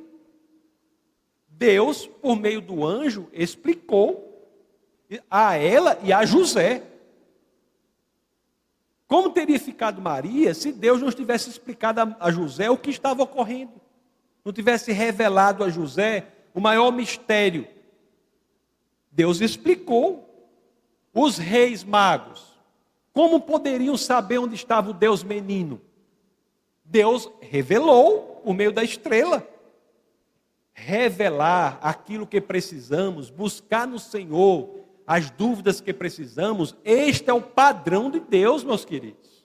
[1.48, 4.48] Deus, por meio do anjo, explicou
[5.28, 6.84] a ela e a José
[9.10, 13.74] como teria ficado Maria se Deus não tivesse explicado a José o que estava ocorrendo?
[14.46, 17.68] Não tivesse revelado a José o maior mistério?
[19.12, 20.28] Deus explicou.
[21.12, 22.56] Os reis magos,
[23.12, 25.82] como poderiam saber onde estava o Deus menino?
[26.86, 29.46] Deus revelou por meio da estrela.
[30.72, 34.70] Revelar aquilo que precisamos, buscar no Senhor
[35.10, 39.44] as dúvidas que precisamos, este é o padrão de Deus, meus queridos.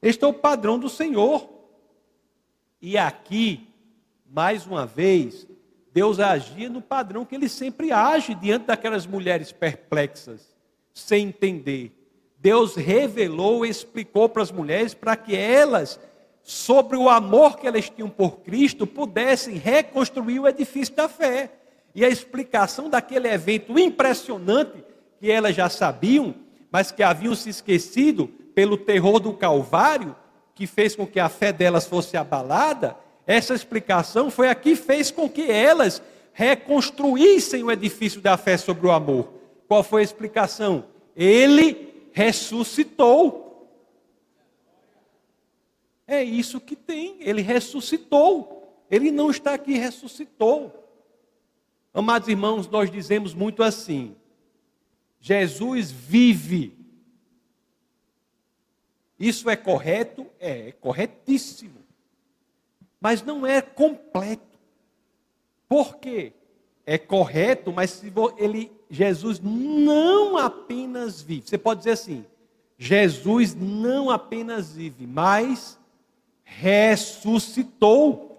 [0.00, 1.50] Este é o padrão do Senhor.
[2.80, 3.68] E aqui,
[4.30, 5.44] mais uma vez,
[5.92, 10.54] Deus agia no padrão que ele sempre age diante daquelas mulheres perplexas,
[10.94, 11.90] sem entender.
[12.38, 15.98] Deus revelou explicou para as mulheres para que elas,
[16.44, 21.50] sobre o amor que elas tinham por Cristo, pudessem reconstruir o edifício da fé.
[21.92, 24.91] E a explicação daquele evento impressionante
[25.22, 26.34] que elas já sabiam,
[26.68, 30.16] mas que haviam se esquecido pelo terror do Calvário,
[30.52, 35.12] que fez com que a fé delas fosse abalada, essa explicação foi a que fez
[35.12, 39.32] com que elas reconstruíssem o edifício da fé sobre o amor.
[39.68, 40.86] Qual foi a explicação?
[41.14, 43.70] Ele ressuscitou.
[46.04, 48.76] É isso que tem, ele ressuscitou.
[48.90, 50.84] Ele não está aqui, ressuscitou.
[51.94, 54.16] Amados irmãos, nós dizemos muito assim:
[55.22, 56.76] Jesus vive.
[59.18, 60.26] Isso é correto?
[60.40, 61.78] É, é corretíssimo.
[63.00, 64.58] Mas não é completo.
[65.68, 66.32] Por quê?
[66.84, 71.46] É correto, mas se ele, Jesus não apenas vive.
[71.46, 72.26] Você pode dizer assim:
[72.76, 75.78] Jesus não apenas vive, mas
[76.42, 78.31] ressuscitou.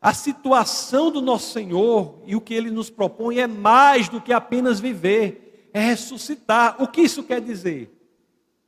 [0.00, 4.32] A situação do nosso Senhor e o que ele nos propõe é mais do que
[4.32, 6.82] apenas viver, é ressuscitar.
[6.82, 7.94] O que isso quer dizer?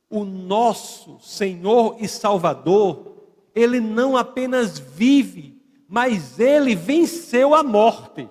[0.09, 3.17] O nosso Senhor e Salvador,
[3.55, 8.29] ele não apenas vive, mas ele venceu a morte.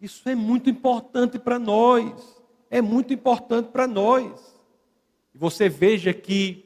[0.00, 2.36] Isso é muito importante para nós.
[2.68, 4.32] É muito importante para nós.
[5.32, 6.64] Você veja que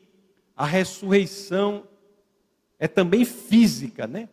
[0.56, 1.84] a ressurreição
[2.80, 4.30] é também física, né?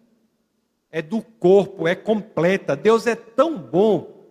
[0.90, 2.78] É do corpo, é completa.
[2.78, 4.26] Deus é tão bom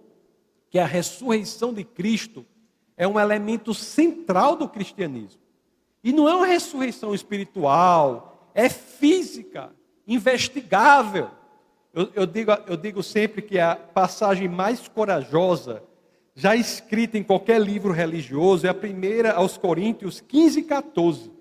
[0.71, 2.47] que a ressurreição de Cristo
[2.97, 5.41] é um elemento central do cristianismo.
[6.03, 9.71] E não é uma ressurreição espiritual, é física,
[10.07, 11.31] investigável.
[11.93, 15.83] Eu, eu, digo, eu digo sempre que a passagem mais corajosa
[16.35, 21.36] já escrita em qualquer livro religioso é a primeira aos Coríntios 15 e 14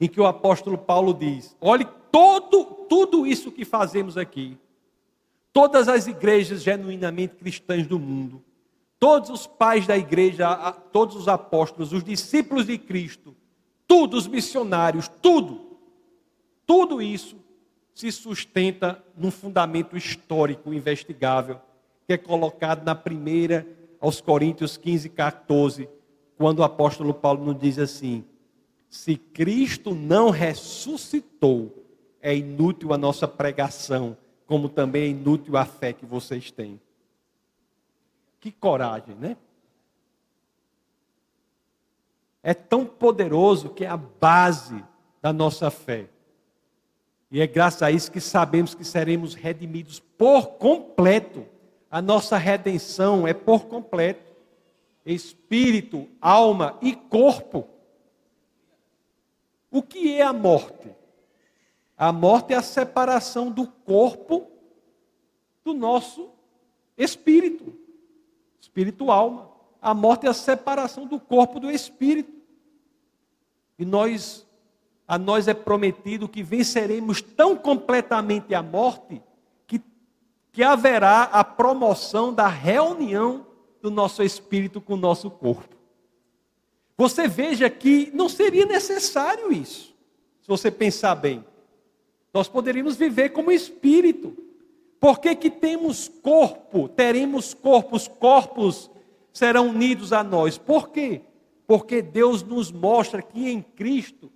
[0.00, 4.56] em que o apóstolo Paulo diz: olhe todo, tudo isso que fazemos aqui,
[5.52, 8.42] todas as igrejas genuinamente cristãs do mundo,
[8.98, 13.34] todos os pais da igreja, todos os apóstolos, os discípulos de Cristo,
[13.86, 15.78] todos os missionários, tudo,
[16.66, 17.36] tudo isso
[17.94, 21.60] se sustenta num fundamento histórico investigável,
[22.06, 23.66] que é colocado na primeira
[24.00, 25.88] aos Coríntios 15, 14,
[26.36, 28.24] quando o apóstolo Paulo nos diz assim:
[28.88, 31.84] se Cristo não ressuscitou,
[32.20, 36.80] é inútil a nossa pregação, como também é inútil a fé que vocês têm.
[38.40, 39.36] Que coragem, né?
[42.42, 44.82] É tão poderoso que é a base
[45.20, 46.08] da nossa fé.
[47.30, 51.44] E é graças a isso que sabemos que seremos redimidos por completo.
[51.90, 54.32] A nossa redenção é por completo.
[55.04, 57.68] Espírito, alma e corpo.
[59.70, 60.94] O que é a morte?
[61.96, 64.46] A morte é a separação do corpo
[65.64, 66.30] do nosso
[66.96, 67.76] espírito,
[68.60, 69.50] espírito alma.
[69.80, 72.32] A morte é a separação do corpo do espírito.
[73.78, 74.46] E nós
[75.08, 79.22] a nós é prometido que venceremos tão completamente a morte
[79.66, 79.80] que,
[80.52, 83.46] que haverá a promoção da reunião
[83.80, 85.77] do nosso espírito com o nosso corpo.
[86.98, 89.94] Você veja que não seria necessário isso,
[90.42, 91.44] se você pensar bem.
[92.34, 94.36] Nós poderíamos viver como espírito.
[94.98, 96.88] Por que, que temos corpo?
[96.88, 98.90] Teremos corpos, corpos
[99.32, 100.58] serão unidos a nós.
[100.58, 101.20] Por quê?
[101.68, 104.28] Porque Deus nos mostra que em Cristo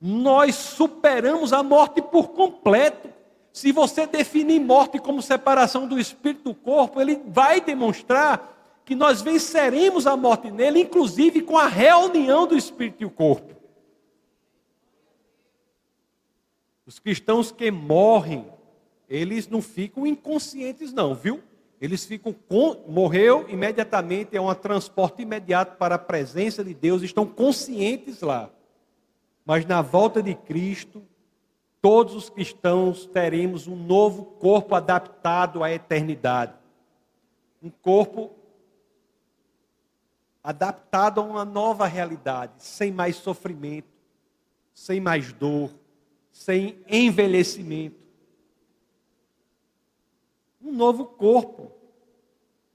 [0.00, 3.10] nós superamos a morte por completo.
[3.52, 8.55] Se você definir morte como separação do espírito do corpo, ele vai demonstrar
[8.86, 13.52] que nós venceremos a morte nele, inclusive com a reunião do espírito e o corpo.
[16.86, 18.46] Os cristãos que morrem,
[19.08, 21.42] eles não ficam inconscientes, não, viu?
[21.80, 27.26] Eles ficam com, morreu imediatamente, é um transporte imediato para a presença de Deus, estão
[27.26, 28.48] conscientes lá.
[29.44, 31.02] Mas na volta de Cristo,
[31.82, 36.54] todos os cristãos teremos um novo corpo adaptado à eternidade.
[37.60, 38.30] Um corpo
[40.46, 43.88] adaptado a uma nova realidade, sem mais sofrimento,
[44.72, 45.70] sem mais dor,
[46.32, 48.06] sem envelhecimento
[50.66, 51.70] um novo corpo.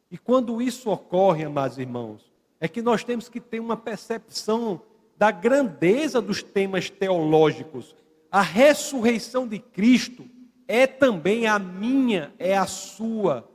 [0.09, 4.81] E quando isso ocorre, amados irmãos, é que nós temos que ter uma percepção
[5.17, 7.95] da grandeza dos temas teológicos.
[8.31, 10.25] A ressurreição de Cristo
[10.67, 13.49] é também a minha, é a sua,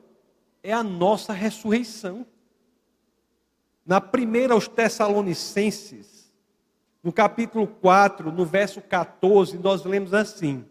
[0.62, 2.26] é a nossa ressurreição.
[3.86, 6.32] Na primeira aos Tessalonicenses,
[7.04, 10.64] no capítulo 4, no verso 14, nós lemos assim: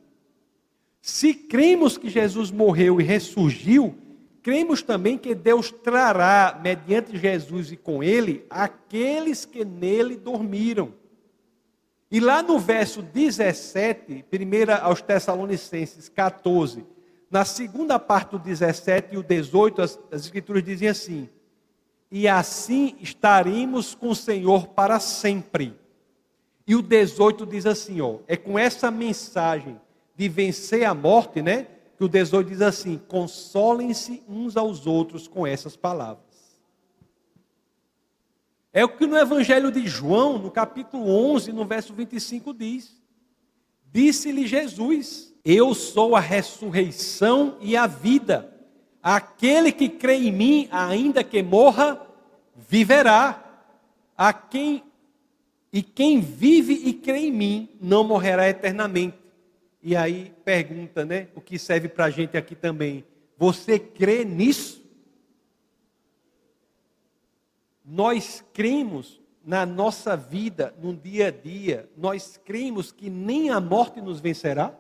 [1.02, 3.96] se cremos que Jesus morreu e ressurgiu,
[4.44, 10.94] cremos também que Deus trará, mediante Jesus e com ele, aqueles que nele dormiram.
[12.12, 16.86] E lá no verso 17, primeira aos Tessalonicenses 14,
[17.32, 21.30] na segunda parte do 17 e o 18, as, as escrituras dizem assim:
[22.18, 25.78] E assim estaremos com o Senhor para sempre.
[26.66, 29.78] E o 18 diz assim, ó, é com essa mensagem
[30.16, 31.68] de vencer a morte, né?
[31.98, 36.24] Que o 18 diz assim: consolem-se uns aos outros com essas palavras.
[38.72, 42.96] É o que no Evangelho de João, no capítulo 11, no verso 25, diz:
[43.92, 48.54] Disse-lhe Jesus: Eu sou a ressurreição e a vida.
[49.04, 52.05] Aquele que crê em mim, ainda que morra,
[52.56, 53.42] viverá.
[54.18, 54.84] A quem
[55.74, 59.18] e quem vive e crê em mim não morrerá eternamente.
[59.84, 61.28] E aí pergunta, né?
[61.36, 63.04] O que serve para a gente aqui também.
[63.38, 64.82] Você crê nisso?
[67.84, 74.02] Nós cremos na nossa vida, no dia a dia, nós cremos que nem a morte
[74.02, 74.74] nos vencerá?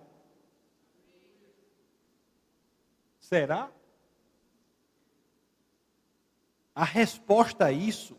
[3.19, 3.69] Será?
[6.75, 8.17] A resposta a isso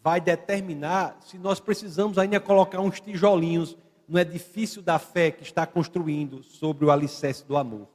[0.00, 3.76] vai determinar se nós precisamos ainda colocar uns tijolinhos
[4.08, 7.88] no edifício da fé que está construindo sobre o alicerce do amor.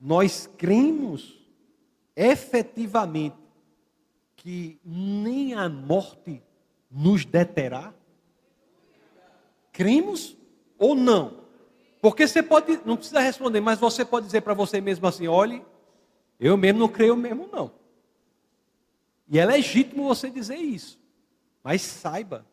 [0.00, 1.38] Nós cremos
[2.16, 3.36] efetivamente
[4.36, 6.42] que nem a morte
[6.90, 7.94] nos deterá?
[9.72, 10.36] Cremos
[10.78, 11.44] ou não?
[12.02, 15.64] Porque você pode, não precisa responder, mas você pode dizer para você mesmo assim: olhe,
[16.38, 17.72] eu mesmo não creio mesmo, não.
[19.28, 21.00] E é legítimo você dizer isso.
[21.62, 22.44] Mas saiba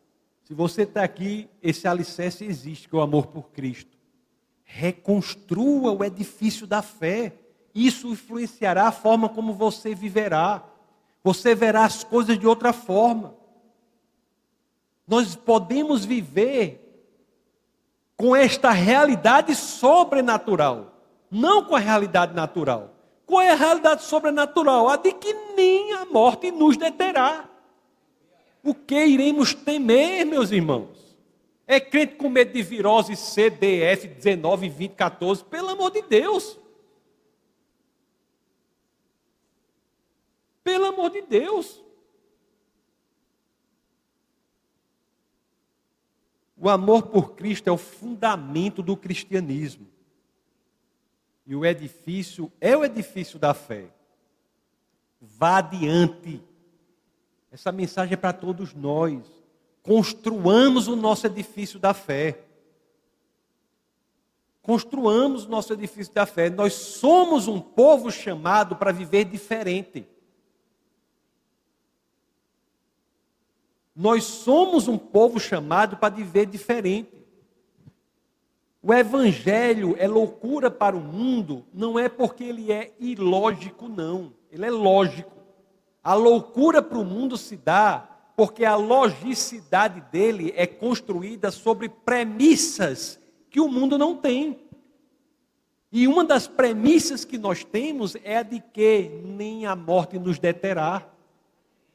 [0.44, 3.96] se você está aqui, esse alicerce existe, que é o amor por Cristo.
[4.64, 7.32] Reconstrua o edifício da fé.
[7.74, 10.62] Isso influenciará a forma como você viverá.
[11.24, 13.34] Você verá as coisas de outra forma.
[15.06, 16.80] Nós podemos viver
[18.16, 22.94] com esta realidade sobrenatural, não com a realidade natural.
[23.32, 24.90] Qual é a realidade sobrenatural?
[24.90, 27.48] A de que nem a morte nos deterá.
[28.62, 31.16] O que iremos temer, meus irmãos?
[31.66, 36.02] É crente com medo de virose C, D, F, 19, 20, 14, pelo amor de
[36.02, 36.58] Deus.
[40.62, 41.82] Pelo amor de Deus.
[46.54, 49.91] O amor por Cristo é o fundamento do cristianismo.
[51.46, 53.86] E o edifício é o edifício da fé.
[55.20, 56.42] Vá adiante.
[57.50, 59.20] Essa mensagem é para todos nós.
[59.82, 62.44] Construamos o nosso edifício da fé.
[64.62, 66.48] Construamos o nosso edifício da fé.
[66.48, 70.06] Nós somos um povo chamado para viver diferente.
[73.94, 77.21] Nós somos um povo chamado para viver diferente.
[78.82, 84.32] O evangelho é loucura para o mundo, não é porque ele é ilógico, não.
[84.50, 85.30] Ele é lógico.
[86.02, 93.20] A loucura para o mundo se dá porque a logicidade dele é construída sobre premissas
[93.48, 94.58] que o mundo não tem.
[95.92, 100.40] E uma das premissas que nós temos é a de que nem a morte nos
[100.40, 101.06] deterá.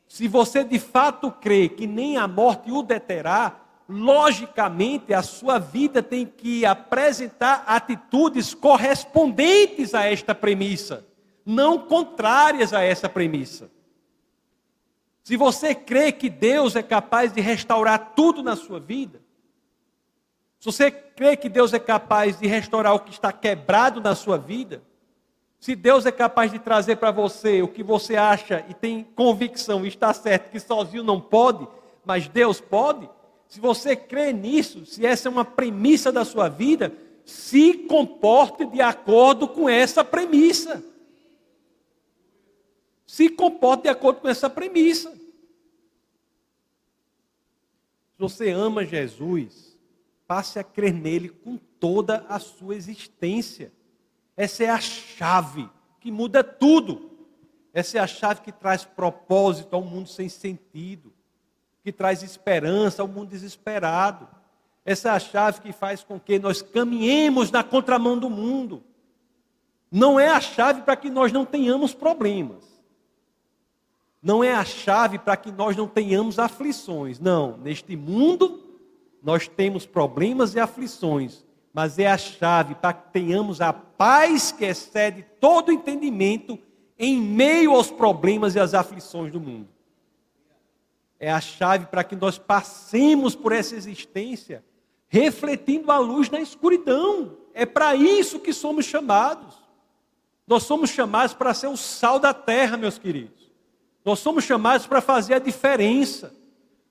[0.08, 6.04] Se você de fato crê que nem a morte o deterá, logicamente a sua vida
[6.04, 11.06] tem que apresentar atitudes correspondentes a esta premissa,
[11.46, 13.70] não contrárias a essa premissa.
[15.24, 19.22] Se você crê que Deus é capaz de restaurar tudo na sua vida,
[20.60, 24.38] se você crê que Deus é capaz de restaurar o que está quebrado na sua
[24.38, 24.82] vida,
[25.60, 29.86] se Deus é capaz de trazer para você o que você acha e tem convicção
[29.86, 31.68] e está certo que sozinho não pode,
[32.06, 33.10] mas Deus pode,
[33.48, 36.94] se você crê nisso, se essa é uma premissa da sua vida,
[37.26, 40.84] se comporte de acordo com essa premissa.
[43.06, 45.12] Se comporte de acordo com essa premissa.
[48.18, 49.78] Se você ama Jesus,
[50.28, 53.72] passe a crer nele com toda a sua existência.
[54.36, 55.70] Essa é a chave
[56.02, 57.12] que muda tudo.
[57.74, 61.14] Essa é a chave que traz propósito ao mundo sem sentido,
[61.88, 64.28] que traz esperança ao mundo desesperado.
[64.84, 68.84] Essa é a chave que faz com que nós caminhemos na contramão do mundo.
[69.90, 72.62] Não é a chave para que nós não tenhamos problemas.
[74.22, 77.22] Não é a chave para que nós não tenhamos aflições.
[77.22, 78.66] Não, neste mundo
[79.24, 84.66] nós temos problemas e aflições, mas é a chave para que tenhamos a paz que
[84.66, 86.60] excede todo entendimento
[87.00, 89.77] em meio aos problemas e às aflições do mundo.
[91.20, 94.64] É a chave para que nós passemos por essa existência
[95.08, 97.38] refletindo a luz na escuridão.
[97.54, 99.56] É para isso que somos chamados.
[100.46, 103.52] Nós somos chamados para ser o sal da terra, meus queridos.
[104.06, 106.34] Nós somos chamados para fazer a diferença.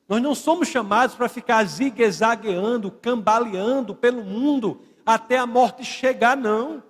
[0.09, 6.83] Nós não somos chamados para ficar zigue-zagueando, cambaleando pelo mundo até a morte chegar, não.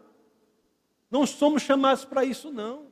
[1.10, 2.85] Não somos chamados para isso, não.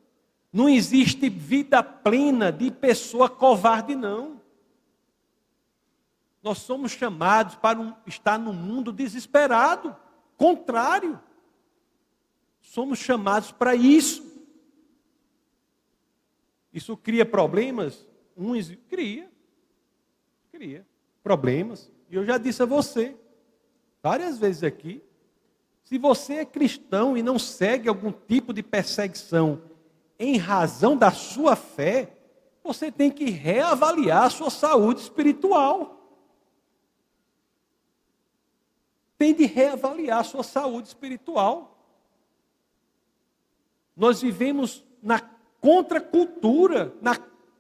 [0.55, 4.41] Não existe vida plena de pessoa covarde, não.
[6.41, 9.97] Nós somos chamados para um, estar no mundo desesperado,
[10.37, 11.21] contrário.
[12.61, 14.25] Somos chamados para isso.
[16.73, 18.07] Isso cria problemas?
[18.37, 19.29] Uns cria.
[20.53, 20.87] Cria
[21.21, 21.91] problemas.
[22.09, 23.17] E eu já disse a você,
[24.01, 25.03] várias vezes aqui,
[25.83, 29.74] se você é cristão e não segue algum tipo de perseguição
[30.25, 32.17] em razão da sua fé,
[32.63, 36.01] você tem que reavaliar a sua saúde espiritual.
[39.19, 41.79] Tem de reavaliar a sua saúde espiritual.
[43.97, 45.21] Nós vivemos na
[45.61, 47.17] contracultura, na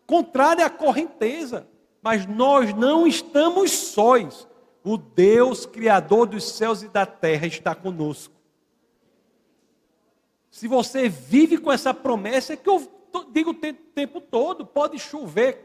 [0.06, 1.68] contrária à correnteza
[2.04, 4.46] mas nós não estamos sós.
[4.84, 8.33] O Deus Criador dos céus e da terra está conosco.
[10.54, 12.88] Se você vive com essa promessa, é que eu
[13.32, 15.58] digo o tempo todo: pode chover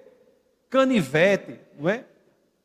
[0.68, 2.06] canivete, não é?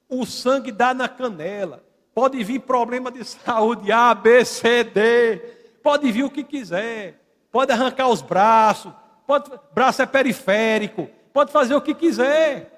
[0.09, 5.37] O sangue dá na canela, pode vir problema de saúde A, B, C, D,
[5.83, 7.21] pode vir o que quiser,
[7.53, 8.91] pode arrancar os braços,
[9.27, 12.71] pode, braço é periférico, pode fazer o que quiser.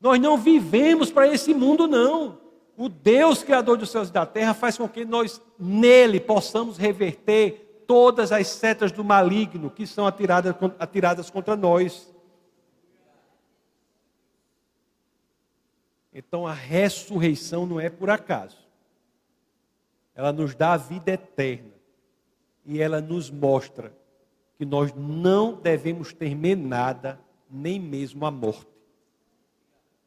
[0.00, 2.38] Nós não vivemos para esse mundo, não.
[2.74, 7.66] O Deus Criador dos céus e da terra faz com que nós, nele, possamos reverter
[7.90, 12.08] todas as setas do maligno que são atiradas, atiradas contra nós.
[16.14, 18.58] Então a ressurreição não é por acaso.
[20.14, 21.72] Ela nos dá a vida eterna.
[22.64, 23.92] E ela nos mostra
[24.56, 27.18] que nós não devemos temer nada,
[27.50, 28.70] nem mesmo a morte.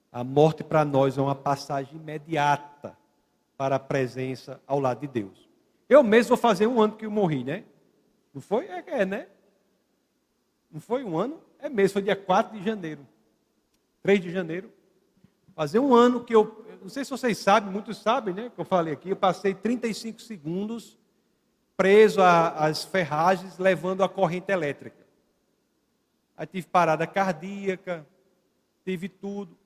[0.10, 2.98] A morte para nós é uma passagem imediata
[3.58, 5.50] para a presença ao lado de Deus.
[5.90, 7.66] Eu mesmo vou fazer um ano que eu morri, né?
[8.34, 8.66] Não foi?
[8.66, 9.28] É, é né?
[10.72, 11.40] Não foi um ano?
[11.60, 13.08] É mesmo, foi dia 4 de janeiro.
[14.02, 14.72] 3 de janeiro.
[15.56, 16.66] Fazer um ano que eu.
[16.82, 18.52] Não sei se vocês sabem, muitos sabem, né?
[18.54, 19.10] Que eu falei aqui.
[19.10, 20.98] Eu passei 35 segundos
[21.78, 25.04] preso às ferragens, levando a corrente elétrica.
[26.36, 28.06] Aí tive parada cardíaca,
[28.84, 29.58] tive tudo.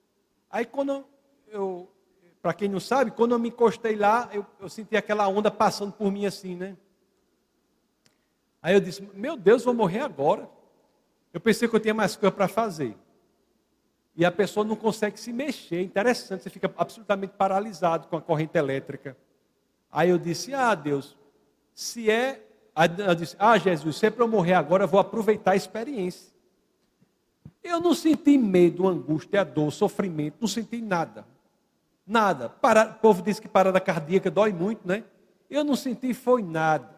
[0.49, 1.05] Aí quando
[1.47, 1.89] eu,
[2.41, 5.93] para quem não sabe, quando eu me encostei lá, eu, eu senti aquela onda passando
[5.93, 6.77] por mim assim, né?
[8.61, 10.49] Aí eu disse, meu Deus, vou morrer agora.
[11.33, 12.95] Eu pensei que eu tinha mais coisa para fazer.
[14.15, 15.83] e a pessoa não consegue se mexer.
[15.83, 19.15] Interessante, você fica absolutamente paralisado com a corrente elétrica.
[19.91, 21.15] Aí eu disse: Ah, Deus,
[21.75, 22.43] se é.
[22.97, 26.33] Eu disse: Ah, Jesus, se é para eu morrer agora, eu vou aproveitar a experiência.
[27.63, 31.25] Eu não senti medo, angústia, dor, sofrimento, não senti nada.
[32.05, 32.49] Nada.
[32.49, 35.03] Para, o povo diz que parada cardíaca dói muito, né?
[35.49, 36.96] Eu não senti foi nada.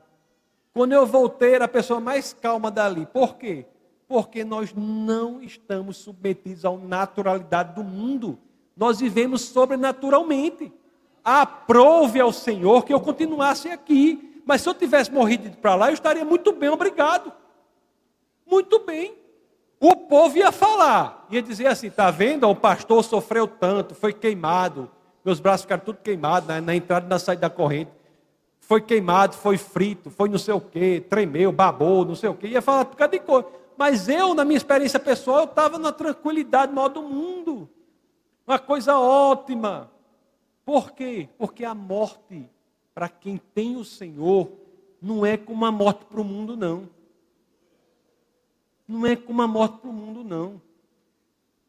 [0.73, 3.05] Quando eu voltei, era a pessoa mais calma dali.
[3.05, 3.65] Por quê?
[4.07, 8.39] Porque nós não estamos submetidos à naturalidade do mundo.
[8.75, 10.71] Nós vivemos sobrenaturalmente.
[11.23, 14.41] Aprove ao Senhor que eu continuasse aqui.
[14.45, 17.31] Mas se eu tivesse morrido para lá, eu estaria muito bem, obrigado.
[18.45, 19.13] Muito bem.
[19.79, 22.49] O povo ia falar, ia dizer assim: está vendo?
[22.49, 24.89] O pastor sofreu tanto, foi queimado,
[25.23, 27.91] meus braços ficaram tudo queimados na entrada e na saída da corrente.
[28.69, 32.49] Foi queimado, foi frito, foi não sei o quê, tremeu, babou, não sei o quê.
[32.49, 33.47] Ia falar por causa de coisa.
[33.75, 37.67] Mas eu, na minha experiência pessoal, eu estava na tranquilidade maior do mundo.
[38.45, 39.89] Uma coisa ótima.
[40.63, 41.27] Por quê?
[41.35, 42.47] Porque a morte,
[42.93, 44.51] para quem tem o Senhor,
[45.01, 46.87] não é como a morte para o mundo, não.
[48.87, 50.61] Não é como a morte para o mundo, não.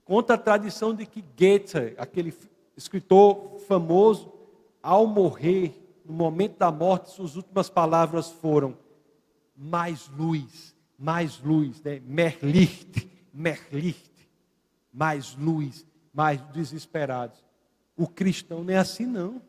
[0.05, 2.35] Conta a tradição de que Goethe, aquele
[2.77, 4.31] escritor famoso,
[4.83, 5.81] ao morrer,
[6.11, 8.77] no momento da morte, suas últimas palavras foram:
[9.57, 12.01] mais luz, mais luz, né?
[12.05, 14.29] Merlicht, Merlicht,
[14.93, 17.39] mais luz, mais desesperados.
[17.97, 19.41] O cristão não é assim, não.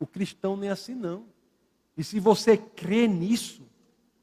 [0.00, 1.26] O cristão não é assim, não.
[1.96, 3.62] E se você crê nisso,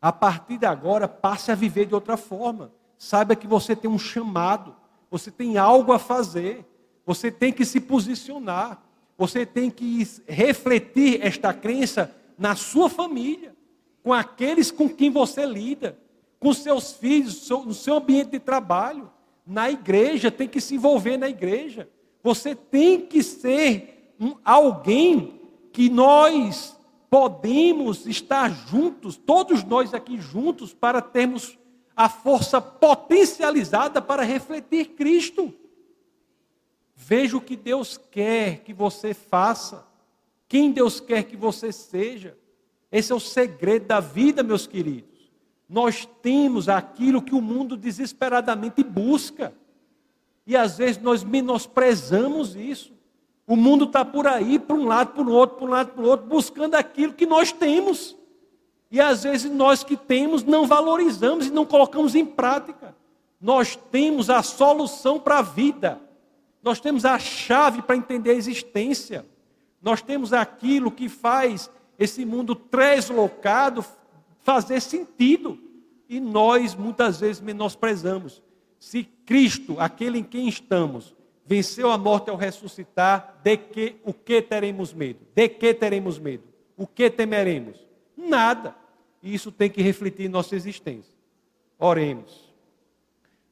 [0.01, 2.73] a partir de agora, passe a viver de outra forma.
[2.97, 4.75] Saiba que você tem um chamado,
[5.09, 6.65] você tem algo a fazer.
[7.05, 8.82] Você tem que se posicionar.
[9.22, 13.55] Você tem que refletir esta crença na sua família,
[14.01, 15.95] com aqueles com quem você lida,
[16.39, 19.11] com seus filhos, no seu ambiente de trabalho,
[19.45, 21.88] na igreja, tem que se envolver na igreja.
[22.24, 25.39] Você tem que ser um, alguém
[25.72, 26.76] que nós
[27.07, 31.59] podemos estar juntos, todos nós aqui juntos, para termos
[31.95, 35.53] a força potencializada para refletir Cristo.
[37.03, 39.83] Veja o que Deus quer que você faça.
[40.47, 42.37] Quem Deus quer que você seja.
[42.91, 45.31] Esse é o segredo da vida, meus queridos.
[45.67, 49.51] Nós temos aquilo que o mundo desesperadamente busca.
[50.45, 52.93] E às vezes nós menosprezamos isso.
[53.47, 56.03] O mundo está por aí, para um lado, para o outro, para um lado, para
[56.03, 58.15] o outro, buscando aquilo que nós temos.
[58.91, 62.95] E às vezes nós que temos não valorizamos e não colocamos em prática.
[63.41, 65.99] Nós temos a solução para a vida.
[66.64, 69.26] Nós temos a chave para entender a existência.
[69.82, 73.84] Nós temos aquilo que faz esse mundo translocado
[74.39, 75.57] fazer sentido.
[76.07, 78.43] E nós muitas vezes menosprezamos.
[78.80, 84.41] Se Cristo, aquele em quem estamos, venceu a morte ao ressuscitar, de que o que
[84.41, 85.20] teremos medo?
[85.34, 86.43] De que teremos medo?
[86.78, 87.80] O que temeremos?
[88.16, 88.76] Nada.
[89.24, 91.14] E isso tem que refletir em nossa existência.
[91.80, 92.51] Oremos.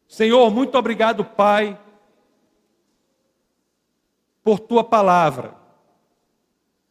[0.07, 1.79] Senhor, muito obrigado, Pai
[4.49, 5.53] por tua palavra.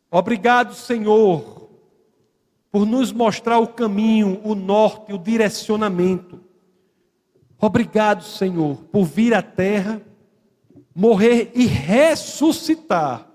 [0.09, 1.69] Obrigado, Senhor,
[2.71, 6.41] por nos mostrar o caminho, o norte, o direcionamento.
[7.61, 10.01] Obrigado, Senhor, por vir à terra,
[10.95, 13.29] morrer e ressuscitar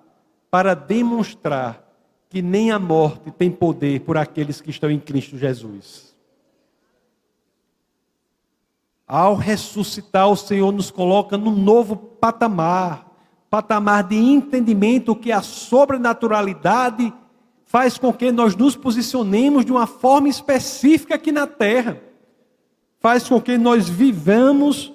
[0.50, 1.84] para demonstrar
[2.30, 6.16] que nem a morte tem poder por aqueles que estão em Cristo Jesus.
[9.06, 13.13] Ao ressuscitar, o Senhor nos coloca num novo patamar
[13.54, 17.14] patamar de entendimento que a sobrenaturalidade
[17.66, 22.02] faz com que nós nos posicionemos de uma forma específica aqui na terra.
[23.00, 24.92] Faz com que nós vivamos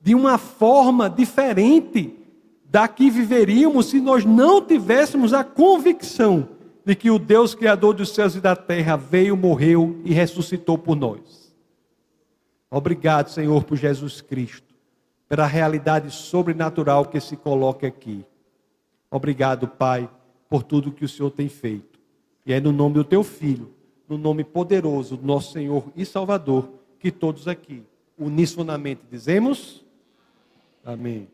[0.00, 2.16] de uma forma diferente
[2.64, 6.48] da que viveríamos se nós não tivéssemos a convicção
[6.86, 10.96] de que o Deus Criador dos céus e da terra veio, morreu e ressuscitou por
[10.96, 11.54] nós.
[12.70, 14.71] Obrigado, Senhor, por Jesus Cristo
[15.32, 18.22] pela realidade sobrenatural que se coloca aqui.
[19.10, 20.06] Obrigado, Pai,
[20.46, 21.98] por tudo que o Senhor tem feito.
[22.44, 23.70] E é no nome do teu filho,
[24.06, 26.68] no nome poderoso do nosso Senhor e Salvador,
[27.00, 27.82] que todos aqui,
[28.18, 29.82] unisonamente dizemos:
[30.84, 31.26] Amém.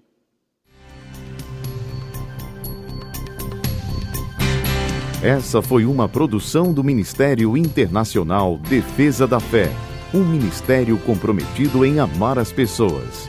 [5.20, 9.72] Essa foi uma produção do Ministério Internacional Defesa da Fé,
[10.14, 13.28] um ministério comprometido em amar as pessoas